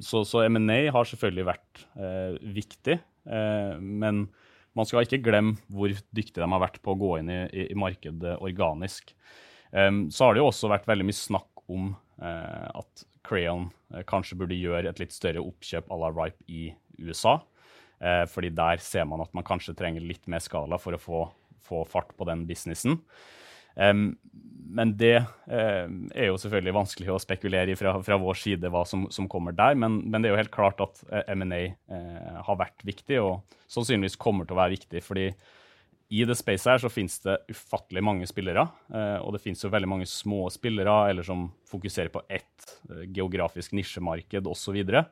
Så, 0.03 0.25
så, 0.27 0.41
M&A 0.49 0.89
har 0.91 1.07
selvfølgelig 1.07 1.45
vært 1.47 1.83
viktig, 2.51 2.97
men 3.79 4.25
man 4.75 4.89
skal 4.89 5.07
ikke 5.07 5.21
glemme 5.23 5.55
hvor 5.71 5.93
dyktige 6.11 6.43
de 6.43 6.49
har 6.51 6.63
vært 6.65 6.81
på 6.83 6.97
å 6.97 6.99
gå 6.99 7.13
inn 7.21 7.31
i, 7.31 7.37
i, 7.47 7.69
i 7.71 7.77
markedet 7.79 8.33
organisk. 8.43 9.13
Så 9.71 10.27
har 10.27 10.35
det 10.35 10.43
jo 10.43 10.49
også 10.49 10.73
vært 10.73 10.91
veldig 10.91 11.07
mye 11.07 11.21
snakk 11.21 11.63
om 11.71 11.93
at 12.19 13.07
Crayon 13.27 13.69
kanskje 14.09 14.39
burde 14.41 14.59
gjøre 14.59 14.91
et 14.91 15.03
litt 15.03 15.15
større 15.15 15.43
oppkjøp 15.43 15.91
à 15.93 15.99
la 16.01 16.11
Ripe 16.15 16.43
i 16.49 16.73
USA. 16.99 17.41
fordi 18.29 18.49
der 18.51 18.81
ser 18.83 19.05
man 19.07 19.21
at 19.23 19.31
man 19.33 19.45
kanskje 19.47 19.77
trenger 19.79 20.03
litt 20.03 20.27
mer 20.27 20.43
skala 20.43 20.79
for 20.79 20.97
å 20.97 20.99
få, 20.99 21.21
få 21.63 21.85
fart 21.87 22.11
på 22.19 22.27
den 22.27 22.43
businessen. 22.49 22.97
Men 24.73 24.95
det 24.97 25.19
uh, 25.21 25.87
er 26.17 26.31
jo 26.31 26.39
selvfølgelig 26.41 26.75
vanskelig 26.77 27.13
å 27.13 27.21
spekulere 27.21 27.75
i 27.75 27.79
fra, 27.79 27.95
fra 28.05 28.17
vår 28.21 28.39
side 28.41 28.71
hva 28.73 28.85
som, 28.89 29.05
som 29.13 29.29
kommer 29.31 29.55
der. 29.57 29.77
Men, 29.79 30.01
men, 30.07 30.23
det 30.23 30.31
er 30.31 30.35
jo 30.35 30.41
helt 30.41 30.55
klart 30.55 30.81
at 30.85 31.03
eh, 31.11 31.35
M&A 31.35 31.61
eh, 31.69 32.39
har 32.47 32.59
vært 32.61 32.85
viktig, 32.87 33.19
og 33.21 33.59
sannsynligvis 33.73 34.19
kommer 34.21 34.49
til 34.49 34.57
å 34.57 34.63
være 34.63 34.77
viktig. 34.79 35.03
fordi 35.05 35.29
i 36.13 36.25
det 36.29 36.37
spacet 36.37 36.75
her 36.75 36.83
så 36.83 36.91
finnes 36.93 37.17
det 37.25 37.39
ufattelig 37.53 38.03
mange 38.05 38.29
spillere. 38.29 38.67
Uh, 38.93 39.19
og 39.25 39.35
det 39.35 39.43
finnes 39.45 39.63
jo 39.65 39.73
veldig 39.73 39.89
mange 39.89 40.09
små 40.11 40.45
spillere 40.53 40.97
eller 41.11 41.27
som 41.27 41.47
fokuserer 41.71 42.13
på 42.13 42.25
ett 42.29 42.75
geografisk 43.17 43.73
nisjemarked 43.77 44.47
osv. 44.47 44.61
Så, 44.63 44.75
videre. 44.77 45.07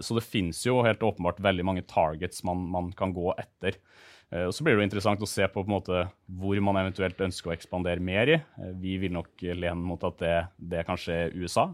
så 0.00 0.16
det 0.16 0.24
finnes 0.26 0.60
jo 0.66 0.80
helt 0.86 1.02
åpenbart 1.04 1.42
veldig 1.42 1.64
mange 1.66 1.82
targets 1.86 2.44
man, 2.46 2.62
man 2.72 2.92
kan 2.96 3.12
gå 3.14 3.32
etter. 3.38 3.80
Eh, 4.32 4.46
og 4.48 4.54
Så 4.54 4.64
blir 4.64 4.74
det 4.74 4.82
jo 4.82 4.88
interessant 4.88 5.22
å 5.22 5.30
se 5.30 5.46
på, 5.46 5.62
på 5.62 5.70
måte, 5.72 6.06
hvor 6.26 6.60
man 6.64 6.80
eventuelt 6.80 7.20
ønsker 7.28 7.52
å 7.52 7.54
ekspandere 7.54 8.02
mer 8.02 8.32
i. 8.32 8.40
Eh, 8.40 8.74
vi 8.82 8.96
vil 9.02 9.14
nok 9.16 9.46
lene 9.52 9.78
mot 9.78 10.02
at 10.06 10.18
det, 10.22 10.36
det 10.74 10.86
kanskje 10.88 11.20
er 11.26 11.36
USA. 11.38 11.70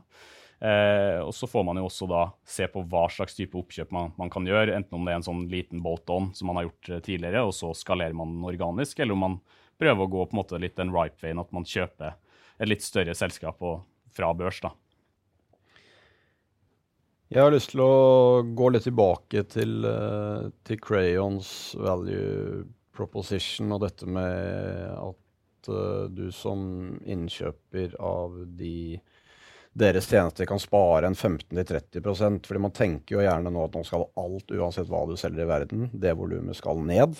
Eh, 0.62 1.18
og 1.18 1.34
Så 1.34 1.48
får 1.50 1.64
man 1.66 1.80
jo 1.80 1.88
også 1.88 2.06
da 2.06 2.22
se 2.46 2.68
på 2.70 2.84
hva 2.86 3.08
slags 3.10 3.34
type 3.34 3.58
oppkjøp 3.58 3.90
man, 3.94 4.12
man 4.18 4.30
kan 4.30 4.46
gjøre. 4.46 4.76
Enten 4.76 4.94
om 4.94 5.06
det 5.06 5.14
er 5.14 5.18
en 5.18 5.26
sånn 5.26 5.46
liten 5.50 5.82
bolt-on 5.82 6.30
som 6.38 6.50
man 6.50 6.60
har 6.60 6.68
gjort 6.68 6.90
eh, 6.90 7.00
tidligere, 7.02 7.42
og 7.48 7.54
så 7.56 7.72
skalerer 7.74 8.14
man 8.14 8.36
den 8.36 8.46
organisk, 8.46 9.00
eller 9.02 9.16
om 9.16 9.24
man 9.26 9.40
prøver 9.82 10.04
å 10.04 10.12
gå 10.12 10.26
på 10.28 10.36
en 10.36 10.38
måte 10.38 10.60
litt 10.62 10.78
den 10.78 10.92
ripe-veien, 10.94 11.40
at 11.42 11.50
man 11.56 11.66
kjøper 11.66 12.14
et 12.62 12.70
litt 12.70 12.84
større 12.86 13.16
selskap 13.18 13.58
og, 13.66 13.82
fra 14.14 14.30
børs. 14.38 14.60
da. 14.62 14.70
Jeg 17.32 17.42
har 17.42 17.50
lyst 17.50 17.72
til 17.72 17.80
å 17.82 18.44
gå 18.54 18.68
litt 18.70 18.84
tilbake 18.86 19.42
til, 19.50 19.86
uh, 19.88 20.52
til 20.68 20.78
Crayons 20.84 21.72
value 21.80 22.66
proposition 22.92 23.72
og 23.72 23.86
dette 23.86 24.04
med 24.04 24.92
at 24.92 25.70
uh, 25.72 26.04
du 26.12 26.26
som 26.36 26.92
innkjøper 27.08 27.96
av 28.04 28.36
de 28.60 29.00
deres 29.72 30.08
tjenester 30.10 30.48
kan 30.48 30.60
spare 30.60 31.08
en 31.08 31.16
15-30% 31.16 32.48
fordi 32.48 32.60
man 32.60 32.74
tenker 32.76 33.16
jo 33.16 33.24
gjerne 33.24 33.52
nå 33.52 33.64
at 33.66 33.76
nå 33.78 33.84
skal 33.88 34.08
alt, 34.20 34.52
uansett 34.52 34.90
hva 34.90 35.04
du 35.08 35.14
selger 35.20 35.46
i 35.46 35.48
verden, 35.48 35.86
det 35.92 36.12
volumet 36.18 36.58
skal 36.58 36.82
ned. 36.84 37.16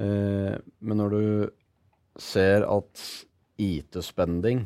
Uh, 0.00 0.56
men 0.80 1.02
når 1.02 1.14
du 1.14 1.24
ser 2.20 2.66
at 2.66 3.04
IT-spending 3.60 4.64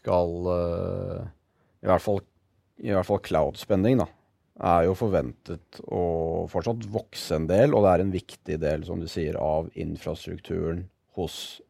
skal 0.00 0.34
i 0.48 1.88
hvert 1.88 2.02
fall 2.02 2.22
i 2.80 2.92
hvert 2.94 3.06
fall 3.06 3.20
cloud-spending, 3.24 4.00
da, 4.00 4.06
er 4.60 4.86
jo 4.88 4.96
forventet 4.98 5.80
å 5.88 6.46
fortsatt 6.50 6.86
vokse 6.92 7.36
en 7.36 7.48
del, 7.50 7.74
og 7.74 7.84
det 7.84 7.92
er 7.92 8.04
en 8.04 8.14
viktig 8.14 8.60
del, 8.62 8.84
som 8.88 9.00
du 9.00 9.08
sier, 9.10 9.36
av 9.40 9.70
infrastrukturen 9.78 10.86
hos 11.18 11.60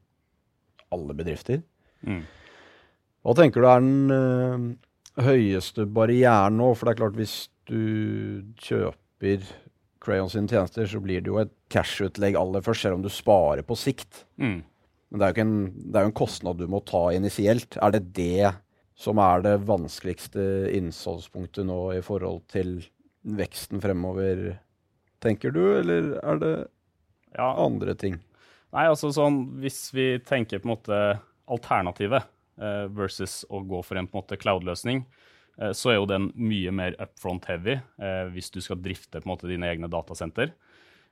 alle 0.94 1.14
bedrifter. 1.18 1.62
Mm. 2.06 2.22
Hva 3.20 3.34
tenker 3.36 3.60
du 3.62 3.68
er 3.68 3.82
den 3.84 4.12
uh, 4.12 5.24
høyeste 5.24 5.84
barrieren 5.92 6.56
nå? 6.60 6.70
For 6.74 6.88
det 6.88 6.94
er 6.94 7.00
klart, 7.02 7.18
hvis 7.18 7.36
du 7.68 7.82
kjøper 8.60 9.44
Crayon 10.00 10.30
sine 10.32 10.48
tjenester, 10.48 10.88
så 10.88 11.00
blir 11.04 11.20
det 11.20 11.28
jo 11.28 11.40
et 11.42 11.52
cash-utlegg 11.72 12.38
aller 12.40 12.64
først, 12.64 12.86
selv 12.86 12.96
om 12.96 13.04
du 13.04 13.10
sparer 13.12 13.66
på 13.66 13.76
sikt. 13.76 14.24
Mm. 14.40 14.62
Men 15.10 15.20
det 15.20 15.26
er, 15.26 15.34
jo 15.34 15.44
en, 15.44 15.54
det 15.76 15.98
er 15.98 16.06
jo 16.06 16.12
en 16.12 16.20
kostnad 16.22 16.60
du 16.60 16.66
må 16.70 16.80
ta 16.88 17.02
initielt. 17.12 17.76
Er 17.82 17.92
det 17.92 18.06
det 18.16 18.54
som 19.00 19.20
er 19.20 19.44
det 19.44 19.54
vanskeligste 19.68 20.42
innsatspunktet 20.76 21.68
nå 21.68 21.78
i 21.96 22.02
forhold 22.04 22.42
til 22.52 22.78
veksten 23.36 23.80
fremover, 23.82 24.54
tenker 25.20 25.52
du, 25.52 25.62
eller 25.76 26.14
er 26.20 26.40
det 26.40 26.54
ja. 27.36 27.48
andre 27.52 27.96
ting? 28.00 28.16
Nei, 28.70 28.86
altså 28.86 29.10
sånn, 29.12 29.42
Hvis 29.60 29.88
vi 29.92 30.14
tenker 30.24 30.62
på 30.62 30.68
en 30.68 30.74
måte 30.76 31.00
alternativet 31.50 32.28
versus 32.92 33.42
å 33.48 33.62
gå 33.64 33.82
for 33.86 33.96
en 33.96 34.06
en 34.06 34.12
måte 34.12 34.36
cloud-løsning, 34.40 35.04
eh, 35.60 35.72
så 35.72 35.92
er 35.92 36.00
jo 36.00 36.08
den 36.10 36.30
mye 36.34 36.72
mer 36.74 36.98
upfront 37.00 37.48
heavy 37.48 37.78
eh, 37.78 38.26
hvis 38.34 38.50
du 38.52 38.60
skal 38.64 38.80
drifte 38.82 39.20
måte 39.28 39.48
dine 39.50 39.70
egne 39.70 39.90
datasenter. 39.90 40.52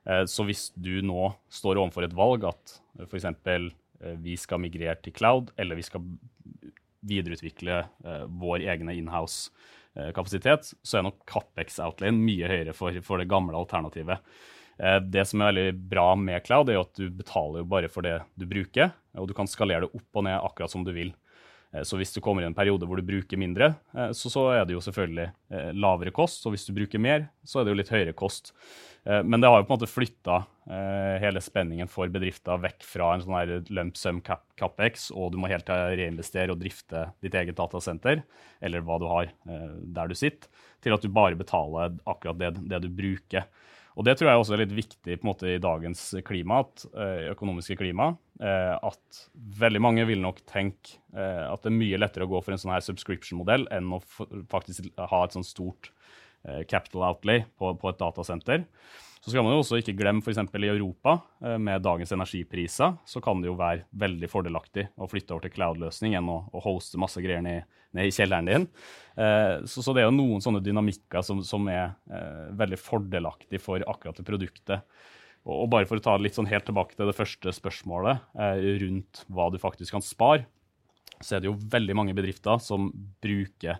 Eh, 0.07 0.25
så 0.25 0.45
hvis 0.47 0.69
du 0.75 0.99
nå 1.05 1.31
står 1.51 1.79
overfor 1.81 2.07
et 2.07 2.17
valg 2.17 2.45
at 2.49 2.77
eh, 2.99 3.07
f.eks. 3.07 3.27
Eh, 3.29 4.15
vi 4.23 4.37
skal 4.39 4.61
migrere 4.63 4.99
til 5.03 5.15
cloud, 5.15 5.51
eller 5.59 5.79
vi 5.79 5.85
skal 5.85 6.05
videreutvikle 7.09 7.77
vår 8.27 8.65
egne 8.67 8.91
inhouse-kapasitet, 8.99 10.73
så 10.83 10.97
er 10.99 11.05
nok 11.05 11.21
Capex-outlayen 11.31 12.17
mye 12.19 12.47
høyere 12.51 12.73
for, 12.75 12.97
for, 13.03 13.21
det 13.21 13.29
gamle 13.31 13.55
alternativet. 13.55 14.19
Det 15.07 15.23
som 15.27 15.39
er 15.39 15.53
veldig 15.53 15.85
bra 15.93 16.09
med 16.19 16.43
cloud, 16.43 16.71
er 16.71 16.81
at 16.81 16.99
du 16.99 17.07
betaler 17.07 17.63
bare 17.63 17.87
for 17.91 18.03
det 18.03 18.17
du 18.35 18.43
bruker, 18.51 18.91
og 19.15 19.31
du 19.31 19.35
kan 19.37 19.47
skalere 19.47 19.85
det 19.87 19.93
opp 19.95 20.19
og 20.19 20.27
ned 20.27 20.43
akkurat 20.43 20.75
som 20.75 20.83
du 20.83 20.91
vil. 20.95 21.13
Eh, 21.73 21.85
så 21.85 21.99
hvis 21.99 22.13
du 22.15 22.21
kommer 22.23 22.43
i 22.43 22.49
en 22.49 22.57
periode 22.57 22.87
hvor 22.89 22.99
du 22.99 23.05
bruker 23.05 23.39
mindre, 23.39 23.73
eh, 23.95 24.11
så, 24.17 24.31
så 24.31 24.45
er 24.55 24.65
det 24.65 24.75
jo 24.75 24.83
selvfølgelig 24.83 25.27
eh, 25.53 25.71
lavere 25.77 26.13
kost. 26.15 26.45
Og 26.45 26.55
hvis 26.55 26.67
du 26.67 26.75
bruker 26.77 27.01
mer, 27.01 27.27
så 27.45 27.59
er 27.59 27.67
det 27.67 27.73
jo 27.73 27.81
litt 27.81 27.93
høyere 27.93 28.15
kost. 28.17 28.53
Men 29.09 29.39
det 29.39 29.47
har 29.47 29.61
jo 29.61 29.63
på 29.63 29.71
en 29.71 29.77
måte 29.79 29.87
flytta 29.87 30.35
hele 31.23 31.39
spenningen 31.41 31.87
for 31.89 32.11
bedrifter 32.11 32.59
vekk 32.61 32.83
fra 32.85 33.07
en 33.15 33.21
sånn 33.23 33.37
her 33.37 33.53
lump 33.71 33.95
sum 33.97 34.19
cap 34.21 34.43
capex, 34.59 35.07
og 35.15 35.31
du 35.31 35.37
må 35.39 35.47
helt 35.49 35.71
reinvestere 35.71 36.51
og 36.51 36.59
drifte 36.59 37.05
ditt 37.23 37.37
eget 37.39 37.57
datasenter, 37.57 38.25
eller 38.59 38.83
hva 38.85 38.99
du 38.99 39.07
har 39.09 39.31
der 39.47 40.11
du 40.11 40.17
sitter, 40.19 40.51
til 40.83 40.93
at 40.93 41.01
du 41.01 41.09
bare 41.15 41.39
betaler 41.39 41.95
akkurat 42.03 42.41
det, 42.43 42.51
det 42.69 42.81
du 42.83 42.89
bruker. 42.99 43.47
Og 43.99 44.05
Det 44.07 44.15
tror 44.15 44.29
jeg 44.29 44.39
også 44.39 44.53
er 44.55 44.61
litt 44.61 44.75
viktig 44.77 45.17
på 45.19 45.25
en 45.25 45.27
måte 45.27 45.49
i 45.51 45.59
dagens 45.59 46.01
klima, 46.23 46.61
at, 46.63 46.85
eh, 46.95 47.25
økonomiske 47.33 47.75
klima. 47.81 48.13
Eh, 48.39 48.75
at 48.79 49.19
veldig 49.59 49.81
mange 49.83 50.05
vil 50.07 50.21
nok 50.23 50.39
tenke 50.47 51.01
eh, 51.11 51.43
at 51.43 51.59
det 51.65 51.67
er 51.67 51.75
mye 51.75 51.99
lettere 51.99 52.23
å 52.23 52.31
gå 52.31 52.39
for 52.39 52.55
en 52.55 52.61
sånn 52.61 52.71
her 52.71 52.85
subscription-modell 52.85 53.67
enn 53.75 53.91
å 53.91 53.99
faktisk 54.47 54.87
ha 54.95 55.23
et 55.25 55.35
sånn 55.35 55.47
stort 55.47 55.91
capital 56.71 57.03
outlay 57.03 57.41
på, 57.59 57.73
på 57.75 57.89
et 57.91 57.97
datasenter. 57.99 58.61
Så 59.19 59.33
skal 59.33 59.43
man 59.43 59.51
jo 59.51 59.59
også 59.59 59.81
ikke 59.81 59.97
glemme 59.99 60.23
f.eks. 60.23 60.39
i 60.39 60.69
Europa, 60.69 61.17
eh, 61.43 61.57
med 61.59 61.83
dagens 61.83 62.13
energipriser, 62.15 62.95
så 63.05 63.21
kan 63.23 63.41
det 63.41 63.49
jo 63.49 63.57
være 63.59 63.83
veldig 63.99 64.29
fordelaktig 64.31 64.85
å 64.95 65.09
flytte 65.11 65.35
over 65.35 65.45
til 65.45 65.55
cloud-løsning 65.57 66.15
enn 66.15 66.31
å, 66.31 66.39
hoste 66.63 66.99
masse 67.01 67.19
greier 67.23 67.43
ned, 67.43 67.67
ned 67.97 68.07
i 68.07 68.13
kjelleren 68.15 68.47
din. 68.47 68.67
Eh, 69.19 69.57
så, 69.67 69.83
det 69.91 70.05
er 70.05 70.07
jo 70.07 70.15
noen 70.15 70.43
sånne 70.43 70.63
dynamikker 70.63 71.25
som, 71.25 71.43
som 71.43 71.67
er 71.71 71.97
eh, 72.07 72.45
veldig 72.61 72.79
fordelaktig 72.79 73.59
for 73.63 73.83
akkurat 73.91 74.21
det 74.21 74.27
produktet. 74.27 74.87
Og, 75.43 75.67
bare 75.71 75.87
for 75.89 75.99
å 75.99 76.03
ta 76.03 76.15
litt 76.19 76.39
sånn 76.39 76.49
helt 76.51 76.67
tilbake 76.67 76.95
til 76.95 77.09
det 77.09 77.15
første 77.15 77.51
spørsmålet 77.55 78.25
rundt 78.83 79.21
hva 79.31 79.47
du 79.49 79.55
faktisk 79.59 79.95
kan 79.95 80.03
spare, 80.03 80.43
så 81.23 81.35
er 81.35 81.41
det 81.41 81.47
jo 81.47 81.55
veldig 81.71 81.95
mange 81.95 82.15
bedrifter 82.15 82.59
som 82.61 82.89
bruker 83.23 83.79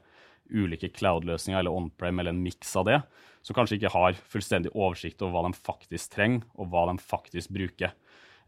ulike 0.49 0.89
cloud-løsninger 0.95 1.59
eller 1.59 1.75
on-prem 1.75 2.19
eller 2.19 2.33
en 2.33 2.41
miks 2.41 2.71
av 2.79 2.87
det 2.87 3.01
som 3.45 3.55
kanskje 3.57 3.79
ikke 3.79 3.93
har 3.93 4.17
fullstendig 4.29 4.73
oversikt 4.75 5.21
over 5.23 5.37
hva 5.37 5.47
de 5.47 5.57
faktisk 5.57 6.15
trenger, 6.15 6.43
og 6.59 6.71
hva 6.71 6.87
de 6.91 6.99
faktisk 7.01 7.53
bruker. 7.55 7.95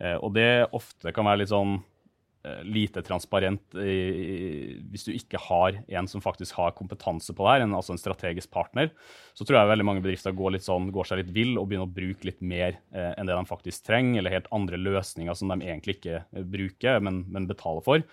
Eh, 0.01 0.17
og 0.17 0.33
det 0.35 0.67
ofte 0.75 1.13
kan 1.15 1.27
være 1.27 1.43
litt 1.43 1.51
sånn 1.51 1.77
eh, 1.77 2.61
lite 2.65 3.03
transparent 3.05 3.77
hvis 3.77 5.05
du 5.07 5.13
ikke 5.13 5.39
har 5.47 5.79
en 5.85 6.09
som 6.11 6.23
faktisk 6.23 6.57
har 6.59 6.75
kompetanse 6.77 7.35
på 7.37 7.45
det 7.45 7.53
her, 7.53 7.65
en, 7.67 7.77
altså 7.77 7.95
en 7.95 8.01
strategisk 8.01 8.51
partner. 8.53 8.91
Så 9.37 9.47
tror 9.47 9.61
jeg 9.61 9.71
veldig 9.71 9.87
mange 9.87 10.03
bedrifter 10.03 10.35
går, 10.35 10.59
sånn, 10.65 10.91
går 10.93 11.09
seg 11.09 11.21
litt 11.21 11.33
vill 11.35 11.55
og 11.55 11.69
begynner 11.69 11.87
å 11.89 11.95
bruke 12.01 12.27
litt 12.27 12.43
mer 12.43 12.81
eh, 12.91 13.13
enn 13.15 13.29
det 13.29 13.37
de 13.37 13.47
faktisk 13.49 13.87
trenger, 13.87 14.19
eller 14.19 14.37
helt 14.39 14.51
andre 14.55 14.81
løsninger 14.81 15.37
som 15.37 15.53
de 15.53 15.61
egentlig 15.63 15.99
ikke 15.99 16.25
bruker, 16.51 17.01
men, 17.03 17.23
men 17.31 17.49
betaler 17.49 17.85
for. 17.85 18.05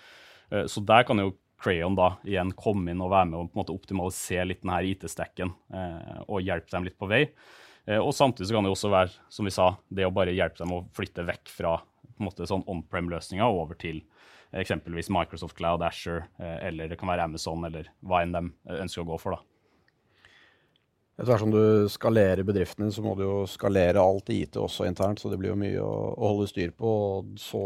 Så 0.48 0.80
der 0.88 1.02
kan 1.04 1.20
jo 1.20 1.34
Crayon 1.58 1.96
da 1.98 2.12
igjen 2.26 2.52
komme 2.58 2.92
inn 2.92 3.02
og 3.02 3.10
være 3.12 3.30
med 3.30 3.38
og 3.40 3.48
på 3.48 3.56
en 3.56 3.62
måte 3.62 3.74
optimalisere 3.74 4.46
litt 4.46 4.62
denne 4.62 4.78
IT-stacken 4.92 5.50
eh, 5.74 6.20
og 6.26 6.44
hjelpe 6.46 6.70
dem 6.70 6.86
litt 6.86 6.98
på 6.98 7.08
vei. 7.10 7.24
Eh, 7.86 7.98
og 7.98 8.14
Samtidig 8.14 8.50
så 8.50 8.58
kan 8.58 8.68
det 8.68 8.74
også 8.74 8.92
være 8.92 9.14
som 9.32 9.48
vi 9.48 9.54
sa, 9.54 9.72
det 9.88 10.06
å 10.06 10.14
bare 10.14 10.36
hjelpe 10.36 10.62
dem 10.62 10.76
å 10.76 10.84
flytte 10.96 11.26
vekk 11.26 11.50
fra 11.52 11.78
på 11.80 12.22
en 12.22 12.28
måte 12.28 12.46
sånn 12.50 12.66
on-prem-løsninger 12.70 13.46
over 13.46 13.78
til 13.78 14.00
eksempelvis 14.56 15.10
Microsoft 15.12 15.58
Cloud, 15.58 15.82
Asher, 15.84 16.24
eh, 16.38 16.58
eller 16.70 16.88
det 16.88 16.98
kan 17.00 17.10
være 17.10 17.26
Amazon, 17.28 17.66
eller 17.68 17.90
hva 18.00 18.22
enn 18.24 18.34
de 18.34 18.44
ønsker 18.78 19.04
å 19.04 19.10
gå 19.12 19.20
for. 19.20 19.36
da. 19.36 19.57
Etter 21.18 21.32
hvert 21.32 21.42
som 21.42 21.50
du 21.50 21.88
skalerer 21.90 22.46
bedriften 22.46 22.84
din, 22.84 22.92
så 22.94 23.02
må 23.02 23.16
du 23.18 23.24
jo 23.24 23.38
skalere 23.50 23.98
alt 23.98 24.28
i 24.30 24.36
IT 24.44 24.54
også 24.60 24.86
internt. 24.86 25.18
Så 25.18 25.32
det 25.32 25.40
blir 25.40 25.50
jo 25.50 25.58
mye 25.58 25.80
å, 25.82 25.94
å 26.14 26.28
holde 26.30 26.46
styr 26.46 26.70
på. 26.70 26.92
Og 27.18 27.40
så, 27.42 27.62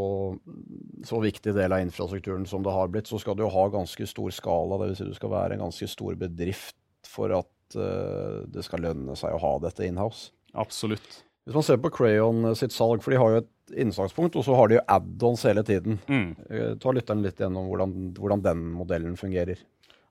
så, 1.05 1.21
viktig 1.21 1.53
del 1.53 1.75
av 1.77 1.83
infrastrukturen 1.85 2.47
som 2.49 2.65
det 2.65 2.73
har 2.73 2.89
blitt, 2.89 3.11
så 3.13 3.21
skal 3.21 3.37
du 3.37 3.45
jo 3.45 3.51
ha 3.53 3.67
ganske 3.75 4.09
stor 4.09 4.33
skala. 4.33 4.79
Dvs. 4.81 5.03
Si 5.03 5.09
du 5.11 5.19
skal 5.19 5.35
være 5.35 5.59
en 5.59 5.67
ganske 5.67 5.91
stor 5.93 6.17
bedrift 6.23 6.79
for 7.05 7.35
at 7.43 7.77
uh, 7.77 8.41
det 8.49 8.65
skal 8.65 8.87
lønne 8.87 9.19
seg 9.21 9.37
å 9.37 9.43
ha 9.45 9.53
dette 9.67 9.85
inhouse. 9.85 10.33
Absolutt. 10.57 11.21
Hvis 11.45 11.59
man 11.59 11.67
ser 11.67 11.83
på 11.83 11.93
Crayon 11.93 12.55
sitt 12.57 12.73
salg, 12.73 13.05
for 13.05 13.13
de 13.13 13.21
har 13.21 13.35
jo 13.35 13.43
et 13.43 13.77
innsatspunkt, 13.85 14.39
og 14.39 14.47
så 14.49 14.57
har 14.57 14.71
de 14.71 14.79
jo 14.79 14.87
add-ons 14.97 15.45
hele 15.51 15.67
tiden. 15.69 16.01
Mm. 16.09 16.33
Uh, 16.49 16.73
ta 16.81 16.97
lytteren 16.97 17.21
litt 17.29 17.45
gjennom 17.45 17.69
hvordan, 17.69 18.15
hvordan 18.17 18.49
den 18.49 18.65
modellen 18.81 19.21
fungerer. 19.21 19.61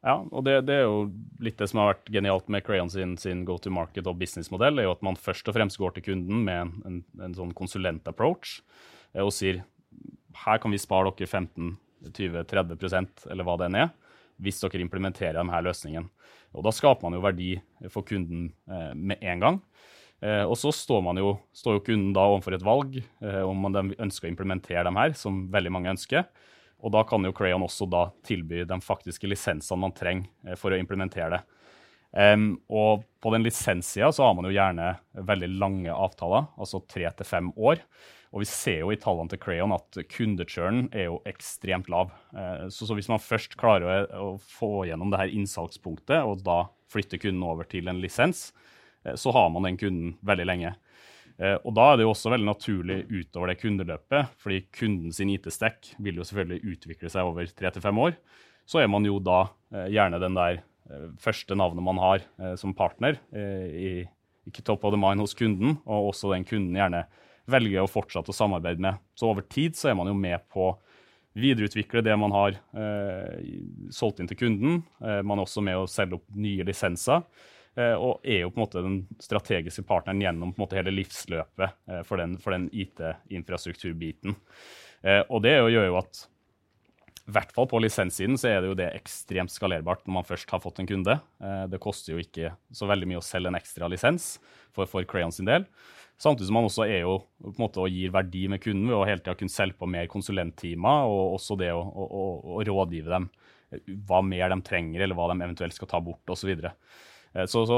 Ja, 0.02 0.16
og 0.18 0.46
det, 0.48 0.56
det, 0.66 0.80
er 0.80 0.88
jo 0.88 1.12
litt 1.46 1.60
det 1.62 1.68
som 1.70 1.84
har 1.84 1.92
vært 1.92 2.08
genialt 2.10 2.48
med 2.50 2.64
Crayon 2.66 2.90
sin, 2.90 3.14
sin 3.22 3.44
go 3.46 3.60
to 3.62 3.70
market 3.74 4.08
og 4.10 4.18
businessmodell, 4.18 4.82
er 4.82 4.88
jo 4.88 4.96
at 4.96 5.04
man 5.06 5.20
først 5.20 5.52
og 5.52 5.54
fremst 5.58 5.78
går 5.78 5.94
til 5.94 6.08
kunden 6.10 6.42
med 6.48 6.64
en, 6.64 6.72
en, 6.90 7.02
en 7.28 7.36
sånn 7.38 7.54
konsulent-approach 7.58 8.58
eh, 9.14 9.22
og 9.22 9.30
sier 9.36 9.62
her 10.42 10.62
kan 10.64 10.74
vi 10.74 10.80
spare 10.82 11.12
dere 11.14 11.30
15-20-30% 11.30 13.28
eller 13.30 13.46
hva 13.46 13.60
det 13.60 13.70
enn 13.70 13.80
er, 13.84 13.94
hvis 14.42 14.62
dere 14.64 14.82
implementerer 14.82 15.38
denne 15.38 15.64
løsningen. 15.68 16.10
Og 16.58 16.66
Da 16.66 16.74
skaper 16.76 17.06
man 17.06 17.16
jo 17.16 17.24
verdi 17.24 17.52
for 17.94 18.08
kunden 18.08 18.50
eh, 18.68 18.94
med 18.98 19.22
en 19.22 19.44
gang. 19.46 19.60
Eh, 20.22 20.44
og 20.46 20.58
så 20.60 20.74
står, 20.76 21.06
jo, 21.18 21.36
står 21.54 21.78
jo 21.78 21.86
kunden 21.86 22.12
da 22.14 22.28
overfor 22.30 22.58
et 22.58 22.66
valg 22.66 22.98
eh, 23.02 23.42
om 23.42 23.68
man 23.68 23.94
ønsker 23.94 24.28
å 24.28 24.34
implementere 24.34 24.86
dem 24.86 25.00
her, 25.00 25.16
som 25.18 25.46
veldig 25.54 25.74
mange 25.74 25.94
ønsker. 25.94 26.28
Og 26.82 26.94
da 26.94 27.04
kan 27.08 27.24
jo 27.26 27.34
Crayon 27.36 27.64
også 27.66 27.88
da 27.90 28.08
tilby 28.26 28.64
de 28.68 28.78
faktiske 28.82 29.30
lisensene 29.30 29.82
man 29.84 29.94
trenger 29.96 30.30
eh, 30.48 30.58
for 30.60 30.74
å 30.74 30.80
implementere 30.80 31.38
det. 31.38 31.42
Um, 32.12 32.58
og 32.68 33.06
på 33.24 33.32
den 33.32 33.46
lisenssida 33.46 34.10
så 34.12 34.26
har 34.26 34.34
man 34.36 34.44
jo 34.44 34.52
gjerne 34.52 34.98
veldig 35.16 35.48
lange 35.62 35.94
avtaler, 35.96 36.50
altså 36.60 36.82
tre 36.92 37.08
til 37.16 37.28
fem 37.28 37.54
år. 37.56 37.80
Og 38.32 38.44
vi 38.44 38.48
ser 38.48 38.82
jo 38.82 38.92
i 38.92 39.00
tallene 39.00 39.32
til 39.32 39.40
Crayon 39.44 39.76
at 39.76 40.00
kundechurnen 40.12 40.90
er 40.96 41.08
jo 41.08 41.22
ekstremt 41.28 41.88
lav. 41.92 42.12
Uh, 42.36 42.68
så, 42.68 42.88
så, 42.88 42.96
hvis 42.98 43.12
man 43.12 43.24
først 43.24 43.56
klarer 43.60 43.88
å, 43.88 44.36
å, 44.36 44.36
få 44.60 44.86
gjennom 44.90 45.12
det 45.12 45.22
her 45.22 45.36
innsalgspunktet, 45.36 46.20
og 46.24 46.44
da 46.48 46.66
flytter 46.92 47.22
kunden 47.22 47.48
over 47.48 47.68
til 47.72 47.88
en 47.92 48.02
lisens, 48.04 48.50
uh, 49.08 49.16
så 49.16 49.32
har 49.36 49.52
man 49.54 49.70
den 49.70 49.80
kunden 49.80 50.16
veldig 50.28 50.50
lenge. 50.50 50.76
Eh, 51.42 51.58
og 51.66 51.74
Da 51.74 51.92
er 51.92 51.98
det 51.98 52.06
jo 52.06 52.14
også 52.14 52.32
veldig 52.34 52.48
naturlig 52.48 52.98
utover 53.10 53.52
det 53.52 53.62
kundeløpet, 53.64 54.34
fordi 54.42 54.62
kunden 54.78 55.14
sin 55.16 55.32
IT-stack 55.34 55.96
vil 56.00 56.22
jo 56.22 56.28
selvfølgelig 56.28 56.76
utvikle 56.76 57.10
seg 57.10 57.26
over 57.26 57.50
tre 57.50 57.72
til 57.74 57.82
fem 57.82 57.98
år. 57.98 58.18
Så 58.70 58.82
er 58.82 58.92
man 58.92 59.06
jo 59.08 59.18
da 59.20 59.48
eh, 59.74 59.90
gjerne 59.96 60.22
den 60.22 60.38
der 60.38 60.62
eh, 60.62 61.08
første 61.22 61.58
navnet 61.58 61.86
man 61.86 62.02
har 62.02 62.28
som 62.60 62.76
partner 62.78 63.18
i, 63.34 64.06
top 64.62 64.84
of 64.84 64.94
the 64.94 65.00
mind 65.00 65.22
hos 65.22 65.34
kunden, 65.38 65.78
og 65.86 66.12
også 66.12 66.34
den 66.34 66.46
kunden 66.46 66.78
gjerne 66.78 67.06
velger 67.50 67.84
å 67.84 67.90
fortsette 67.90 68.34
å 68.34 68.36
samarbeide 68.36 68.82
med. 68.82 69.02
Så 69.18 69.30
over 69.30 69.46
tid 69.46 69.78
så 69.78 69.92
er 69.92 69.98
man 69.98 70.10
jo 70.10 70.16
med 70.18 70.44
på 70.52 70.72
å 70.72 70.78
videreutvikle 71.38 72.04
det 72.04 72.18
man 72.20 72.34
har 72.36 72.58
solgt 73.94 74.20
inn 74.20 74.30
til 74.30 74.40
kunden. 74.42 74.82
Man 75.00 75.38
er 75.38 75.46
også 75.46 75.64
med 75.64 75.80
å 75.80 75.88
selge 75.90 76.18
opp 76.18 76.26
nye 76.36 76.66
lisenser. 76.68 77.24
Eh, 77.80 77.96
og 77.96 78.20
er 78.28 78.44
jo 78.44 78.52
på 78.52 78.60
en 78.60 78.66
måte 78.66 78.84
den 78.84 78.98
strategiske 79.24 79.86
partneren 79.88 80.20
gjennom 80.20 80.52
på 80.52 80.60
en 80.60 80.66
måte 80.66 80.78
hele 80.80 80.92
livsløpet 80.92 81.78
eh, 81.88 82.02
for 82.08 82.20
den, 82.20 82.36
den 82.36 82.68
IT-infrastrukturbiten. 82.76 84.36
Eh, 85.08 85.24
og 85.30 85.40
det 85.46 85.56
gjør 85.56 85.88
jo 85.88 85.98
at 86.02 86.26
i 87.22 87.32
hvert 87.32 87.54
fall 87.56 87.70
på 87.70 87.80
lisenssiden 87.80 88.36
så 88.40 88.50
er 88.50 88.60
det 88.60 88.72
jo 88.72 88.76
det 88.76 88.90
ekstremt 88.98 89.54
skalerbart 89.54 90.04
når 90.04 90.18
man 90.18 90.28
først 90.28 90.52
har 90.52 90.60
fått 90.60 90.82
en 90.82 90.90
kunde. 90.90 91.14
Det 91.72 91.80
koster 91.80 92.16
jo 92.16 92.20
ikke 92.20 92.50
så 92.76 92.90
veldig 92.90 93.08
mye 93.08 93.20
å 93.22 93.24
selge 93.24 93.48
en 93.48 93.56
ekstra 93.56 93.88
lisens 93.88 94.34
for, 94.74 94.90
for 94.90 95.06
Crayon 95.08 95.32
sin 95.32 95.48
del. 95.48 95.68
Samtidig 96.20 96.50
som 96.50 96.58
man 96.58 96.68
også 96.68 96.90
jo 96.90 97.14
måte 97.62 97.86
gir 97.94 98.12
verdi 98.12 98.48
med 98.52 98.60
kunden 98.66 98.90
ved 98.90 98.98
å 98.98 99.06
hele 99.08 99.22
tida 99.22 99.38
kunne 99.38 99.54
selge 99.54 99.78
på 99.80 99.88
mer 99.94 100.10
konsulenttimer, 100.12 101.08
og 101.08 101.38
også 101.38 101.56
det 101.62 101.72
å, 101.78 101.80
å, 101.80 102.10
å, 102.10 102.26
å 102.58 102.66
rådgive 102.68 103.14
dem 103.14 103.30
hva 104.10 104.20
mer 104.26 104.52
de 104.52 104.60
trenger, 104.66 105.06
eller 105.06 105.16
hva 105.16 105.30
de 105.32 105.40
eventuelt 105.40 105.78
skal 105.78 105.90
ta 105.94 106.02
bort, 106.04 106.26
osv. 106.34 106.52
Eh, 106.52 106.74
så, 107.32 107.66
så, 107.66 107.78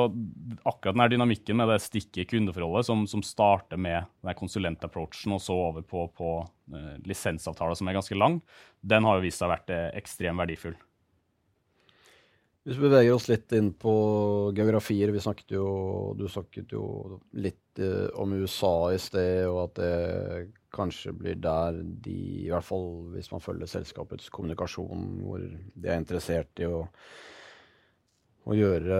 akkurat 0.65 0.97
den 0.97 1.11
dynamikken 1.13 1.59
med 1.59 1.69
det 1.69 1.81
stikket 1.83 2.31
kundeforholdet 2.31 2.87
som, 2.87 3.03
som 3.09 3.21
starter 3.25 3.77
med 3.77 4.07
den 4.25 4.37
konsulentapproachen 4.39 5.35
og 5.35 5.43
så 5.43 5.57
over 5.67 5.85
på, 5.85 6.07
på 6.17 6.31
uh, 6.73 6.95
lisensavtaler 7.05 7.77
som 7.77 7.89
er 7.89 7.99
ganske 7.99 8.17
lang, 8.17 8.39
den 8.81 9.05
har 9.05 9.19
jo 9.19 9.25
vist 9.27 9.43
seg 9.43 9.51
å 9.51 9.53
vært 9.53 9.69
uh, 9.69 9.91
ekstremt 9.99 10.41
verdifull. 10.41 10.73
Hvis 12.63 12.79
vi 12.79 12.87
beveger 12.87 13.13
oss 13.13 13.27
litt 13.27 13.53
inn 13.53 13.73
på 13.75 13.93
geografier 14.55 15.11
vi 15.11 15.21
snakket 15.21 15.57
jo, 15.57 15.67
Du 16.15 16.29
snakket 16.31 16.71
jo 16.71 16.85
litt 17.35 17.59
om 18.21 18.35
USA 18.37 18.93
i 18.93 18.99
sted, 19.01 19.49
og 19.49 19.57
at 19.65 19.81
det 19.81 19.93
kanskje 20.73 21.13
blir 21.17 21.37
der 21.41 21.81
de, 21.83 22.15
i 22.45 22.49
hvert 22.49 22.65
fall 22.65 22.87
hvis 23.13 23.29
man 23.33 23.43
følger 23.43 23.69
selskapets 23.69 24.31
kommunikasjon, 24.33 25.05
hvor 25.25 25.43
de 25.43 25.89
er 25.89 25.99
interessert 25.99 26.63
i 26.63 26.69
å 26.69 26.85
å 28.43 28.55
gjøre, 28.57 28.97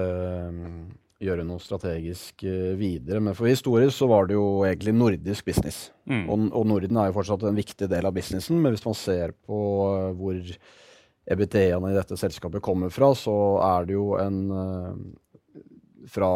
gjøre 1.24 1.46
noe 1.48 1.64
strategisk 1.64 2.46
eh, 2.48 2.74
videre. 2.80 3.22
Men 3.24 3.36
for 3.38 3.50
historisk 3.50 3.98
så 3.98 4.08
var 4.12 4.30
det 4.30 4.38
jo 4.38 4.64
egentlig 4.68 4.96
nordisk 4.96 5.50
business. 5.50 5.86
Mm. 6.10 6.24
Og, 6.28 6.48
og, 6.52 6.70
Norden 6.70 7.00
er 7.00 7.10
jo 7.10 7.18
fortsatt 7.18 7.46
en 7.50 7.60
viktig 7.60 7.90
del 7.92 8.08
av 8.08 8.16
businessen, 8.16 8.60
men 8.62 8.76
hvis 8.76 8.86
man 8.88 8.98
ser 8.98 9.36
på 9.48 9.60
eh, 9.90 10.10
hvor 10.20 10.40
EBT-ene 11.34 11.92
i 11.92 11.98
dette 11.98 12.20
selskapet 12.20 12.64
kommer 12.64 12.92
fra, 12.94 13.14
så 13.16 13.36
er 13.64 13.88
det 13.88 14.00
jo 14.00 14.14
en 14.20 14.42
eh, 14.62 14.96
Fra 16.12 16.30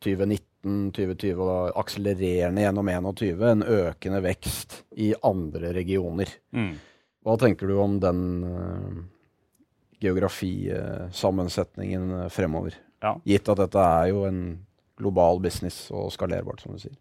2019 0.00 0.48
2020 0.96 1.40
og 1.40 1.76
akselererende 1.80 2.64
gjennom 2.64 2.88
2021 2.88 3.46
en 3.50 3.62
økende 3.64 4.20
vekst 4.24 4.74
i 5.00 5.12
andre 5.24 5.72
regioner. 5.76 6.28
Mm. 6.52 6.74
Hva 7.24 7.36
tenker 7.40 7.68
du 7.68 7.78
om 7.80 7.98
den 8.00 8.20
geografisammensetningen 10.00 12.30
fremover? 12.32 12.74
Ja. 13.04 13.20
Gitt 13.24 13.48
at 13.52 13.58
dette 13.62 13.80
er 13.80 14.06
jo 14.12 14.24
en 14.28 14.40
global 15.00 15.40
business 15.40 15.90
og 15.94 16.12
skalerbart, 16.12 16.60
som 16.64 16.72
du 16.76 16.80
sier. 16.82 16.96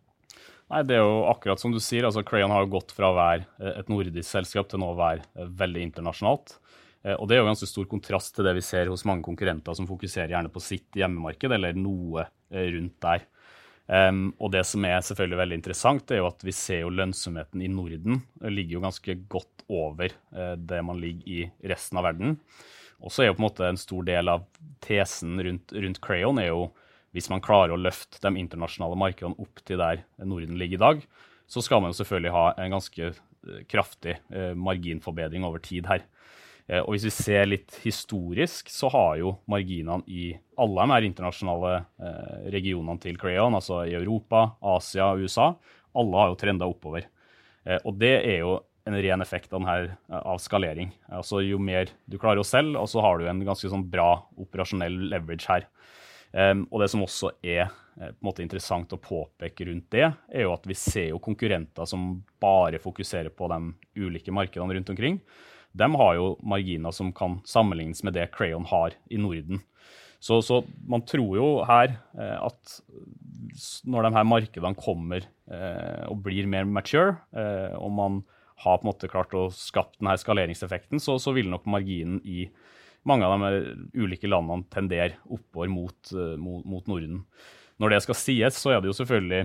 Nei, 0.70 0.84
det 0.86 0.96
er 0.96 1.04
jo 1.04 1.30
akkurat 1.32 1.60
som 1.60 1.72
du 1.74 1.80
sier. 1.82 2.06
altså 2.06 2.24
Crayon 2.24 2.52
har 2.54 2.62
jo 2.64 2.76
gått 2.78 2.92
fra 2.96 3.08
å 3.10 3.18
være 3.18 3.44
et 3.80 3.90
nordisk 3.90 4.30
selskap 4.30 4.70
til 4.70 4.80
nå 4.80 4.88
å 4.94 5.00
være 5.00 5.22
veldig 5.58 5.82
internasjonalt. 5.88 6.48
Og 7.18 7.28
Det 7.28 7.36
er 7.36 7.40
jo 7.42 7.48
ganske 7.48 7.72
stor 7.72 7.86
kontrast 7.90 8.36
til 8.36 8.46
det 8.46 8.54
vi 8.60 8.68
ser 8.68 8.86
hos 8.92 9.06
mange 9.08 9.24
konkurrenter 9.26 9.74
som 9.74 9.88
fokuserer 9.90 10.34
gjerne 10.36 10.54
på 10.54 10.62
sitt 10.62 10.90
hjemmemarked 11.00 11.52
eller 11.56 11.74
noe 11.74 12.22
rundt 12.52 12.98
der. 13.02 13.20
Um, 13.90 14.28
og 14.38 14.52
det 14.54 14.62
som 14.70 14.84
er 14.86 15.00
selvfølgelig 15.02 15.38
veldig 15.40 15.58
interessant, 15.58 16.12
er 16.14 16.20
jo 16.22 16.28
at 16.30 16.44
vi 16.46 16.54
ser 16.54 16.84
jo 16.84 16.92
lønnsomheten 16.94 17.64
i 17.66 17.70
Norden 17.74 18.20
ligger 18.46 18.76
jo 18.76 18.82
ganske 18.84 19.16
godt 19.32 19.64
over 19.66 20.14
uh, 20.36 20.54
det 20.54 20.84
man 20.86 21.00
ligger 21.02 21.26
i 21.26 21.72
resten 21.72 21.98
av 21.98 22.06
verden. 22.06 22.36
Og 23.00 23.14
så 23.14 23.24
er 23.24 23.30
jo 23.30 23.38
på 23.38 23.44
en 23.44 23.48
måte 23.48 23.68
en 23.70 23.80
stor 23.80 24.06
del 24.08 24.32
av 24.32 24.46
tesen 24.84 25.40
rundt, 25.46 25.74
rundt 25.74 26.02
Crayon 26.04 26.42
er 26.42 26.52
jo 26.52 26.70
hvis 27.16 27.30
man 27.32 27.42
klarer 27.42 27.74
å 27.74 27.82
løfte 27.82 28.22
de 28.22 28.38
internasjonale 28.38 28.98
markedene 29.00 29.40
opp 29.42 29.64
til 29.66 29.82
der 29.82 30.04
Norden 30.22 30.60
ligger 30.62 30.78
i 30.78 30.84
dag, 30.84 31.02
så 31.50 31.64
skal 31.66 31.82
man 31.82 31.94
jo 31.94 31.98
selvfølgelig 31.98 32.34
ha 32.36 32.44
en 32.62 32.76
ganske 32.76 33.08
eh, 33.10 33.62
kraftig 33.72 34.20
uh, 34.30 34.54
marginforbedring 34.54 35.48
over 35.48 35.64
tid 35.66 35.90
her. 35.90 36.04
Eh, 36.70 36.84
og 36.84 36.94
hvis 36.94 37.08
vi 37.08 37.14
ser 37.16 37.50
litt 37.50 37.80
historisk, 37.84 38.70
så 38.70 38.92
har 38.94 39.18
jo 39.24 39.34
marginene 39.50 40.06
i 40.06 40.32
alle 40.60 40.86
de 40.86 40.94
her 40.94 41.08
internasjonale 41.08 41.76
eh, 41.80 42.50
regionene 42.54 43.02
til 43.02 43.18
Crayon, 43.20 43.58
altså 43.58 43.82
i 43.90 43.96
Europa, 43.98 44.52
Asia 44.78 45.10
og 45.16 45.26
USA, 45.26 45.54
alle 45.98 46.22
har 46.22 46.30
jo 46.30 46.40
trenda 46.40 46.70
oppover. 46.70 47.08
Eh, 47.66 47.80
og 47.82 47.98
det 48.02 48.16
er 48.20 48.44
jo 48.44 48.60
en 48.88 48.98
ren 49.04 49.22
effekt 49.22 49.52
av, 49.54 49.66
denne, 49.66 49.98
av 50.22 50.40
skalering. 50.42 50.94
Altså 51.12 51.44
Jo 51.44 51.60
mer 51.62 51.92
du 52.06 52.18
klarer 52.22 52.44
å 52.44 52.48
selge, 52.48 52.80
og 52.80 52.90
så 52.92 53.04
har 53.06 53.20
du 53.20 53.28
en 53.30 53.44
ganske 53.46 53.72
sånn 53.72 53.88
bra 53.92 54.12
operasjonell 54.40 54.96
leverage 55.12 55.50
her. 55.50 55.68
Um, 56.30 56.68
og 56.70 56.84
det 56.84 56.92
som 56.94 57.02
også 57.02 57.34
er 57.42 57.72
på 58.00 58.06
en 58.06 58.28
måte 58.28 58.44
interessant 58.46 58.94
å 58.96 59.02
påpeke 59.02 59.66
rundt 59.68 59.90
det, 59.92 60.06
er 60.32 60.46
jo 60.46 60.54
at 60.54 60.68
vi 60.70 60.76
ser 60.78 61.10
jo 61.10 61.22
konkurrenter 61.24 61.88
som 61.90 62.22
bare 62.40 62.80
fokuserer 62.80 63.34
på 63.34 63.50
de 63.52 63.58
ulike 64.00 64.32
markedene 64.32 64.78
rundt 64.78 64.92
omkring 64.94 65.18
de 65.72 65.90
har 66.02 66.16
jo 66.18 66.30
marginer 66.42 66.94
som 66.96 67.12
kan 67.16 67.40
sammenlignes 67.48 68.02
med 68.04 68.16
det 68.18 68.30
Crayon 68.34 68.68
har 68.70 68.96
i 69.10 69.20
Norden. 69.22 69.62
Så, 70.20 70.42
så 70.44 70.64
man 70.88 71.06
tror 71.08 71.38
jo 71.38 71.48
her 71.68 71.94
eh, 72.18 72.38
at 72.42 72.80
når 73.88 74.08
de 74.08 74.16
her 74.18 74.28
markedene 74.28 74.80
kommer 74.80 75.24
eh, 75.24 76.04
og 76.10 76.26
blir 76.26 76.50
mer 76.50 76.68
mature, 76.68 77.16
eh, 77.32 77.76
og 77.80 77.94
man 77.96 78.20
har 78.64 78.80
på 78.80 78.86
en 78.86 78.90
måte 78.92 79.10
klart 79.12 79.36
å 79.38 79.48
skapt 79.54 80.00
denne 80.00 80.18
skaleringseffekten, 80.20 81.02
så, 81.02 81.18
så 81.22 81.34
vil 81.36 81.50
nok 81.52 81.68
marginen 81.70 82.20
i 82.28 82.50
mange 83.08 83.28
av 83.28 83.40
de 83.40 83.78
ulike 83.96 84.28
landene 84.28 84.68
tendere 84.74 85.20
oppover 85.32 85.72
mot, 85.72 86.12
eh, 86.12 86.36
mot, 86.40 86.66
mot 86.68 86.92
Norden. 86.92 87.24
Når 87.80 87.96
det 87.96 88.02
skal 88.04 88.20
sies, 88.20 88.60
så 88.60 88.74
er 88.76 88.82
det 88.82 88.92
jo 88.92 88.98
selvfølgelig 88.98 89.42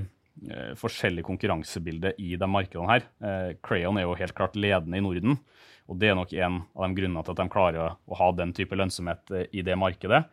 eh, 0.51 0.73
forskjellig 0.81 1.25
konkurransebilde 1.27 2.17
i 2.19 2.35
de 2.41 2.49
markedene 2.51 2.91
her. 2.91 3.07
Eh, 3.23 3.53
Crayon 3.63 4.01
er 4.01 4.09
jo 4.09 4.19
helt 4.19 4.35
klart 4.35 4.59
ledende 4.59 4.99
i 4.99 5.05
Norden. 5.05 5.39
Og 5.87 6.01
Det 6.01 6.11
er 6.11 6.19
nok 6.19 6.33
en 6.33 6.63
av 6.75 6.87
de 6.89 6.99
grunnene 6.99 7.23
til 7.23 7.35
at 7.35 7.41
de 7.43 7.53
klarer 7.53 7.95
å 7.95 8.19
ha 8.19 8.29
den 8.35 8.55
type 8.57 8.77
lønnsomhet 8.77 9.35
eh, 9.37 9.49
i 9.53 9.65
det 9.67 9.79
markedet. 9.79 10.25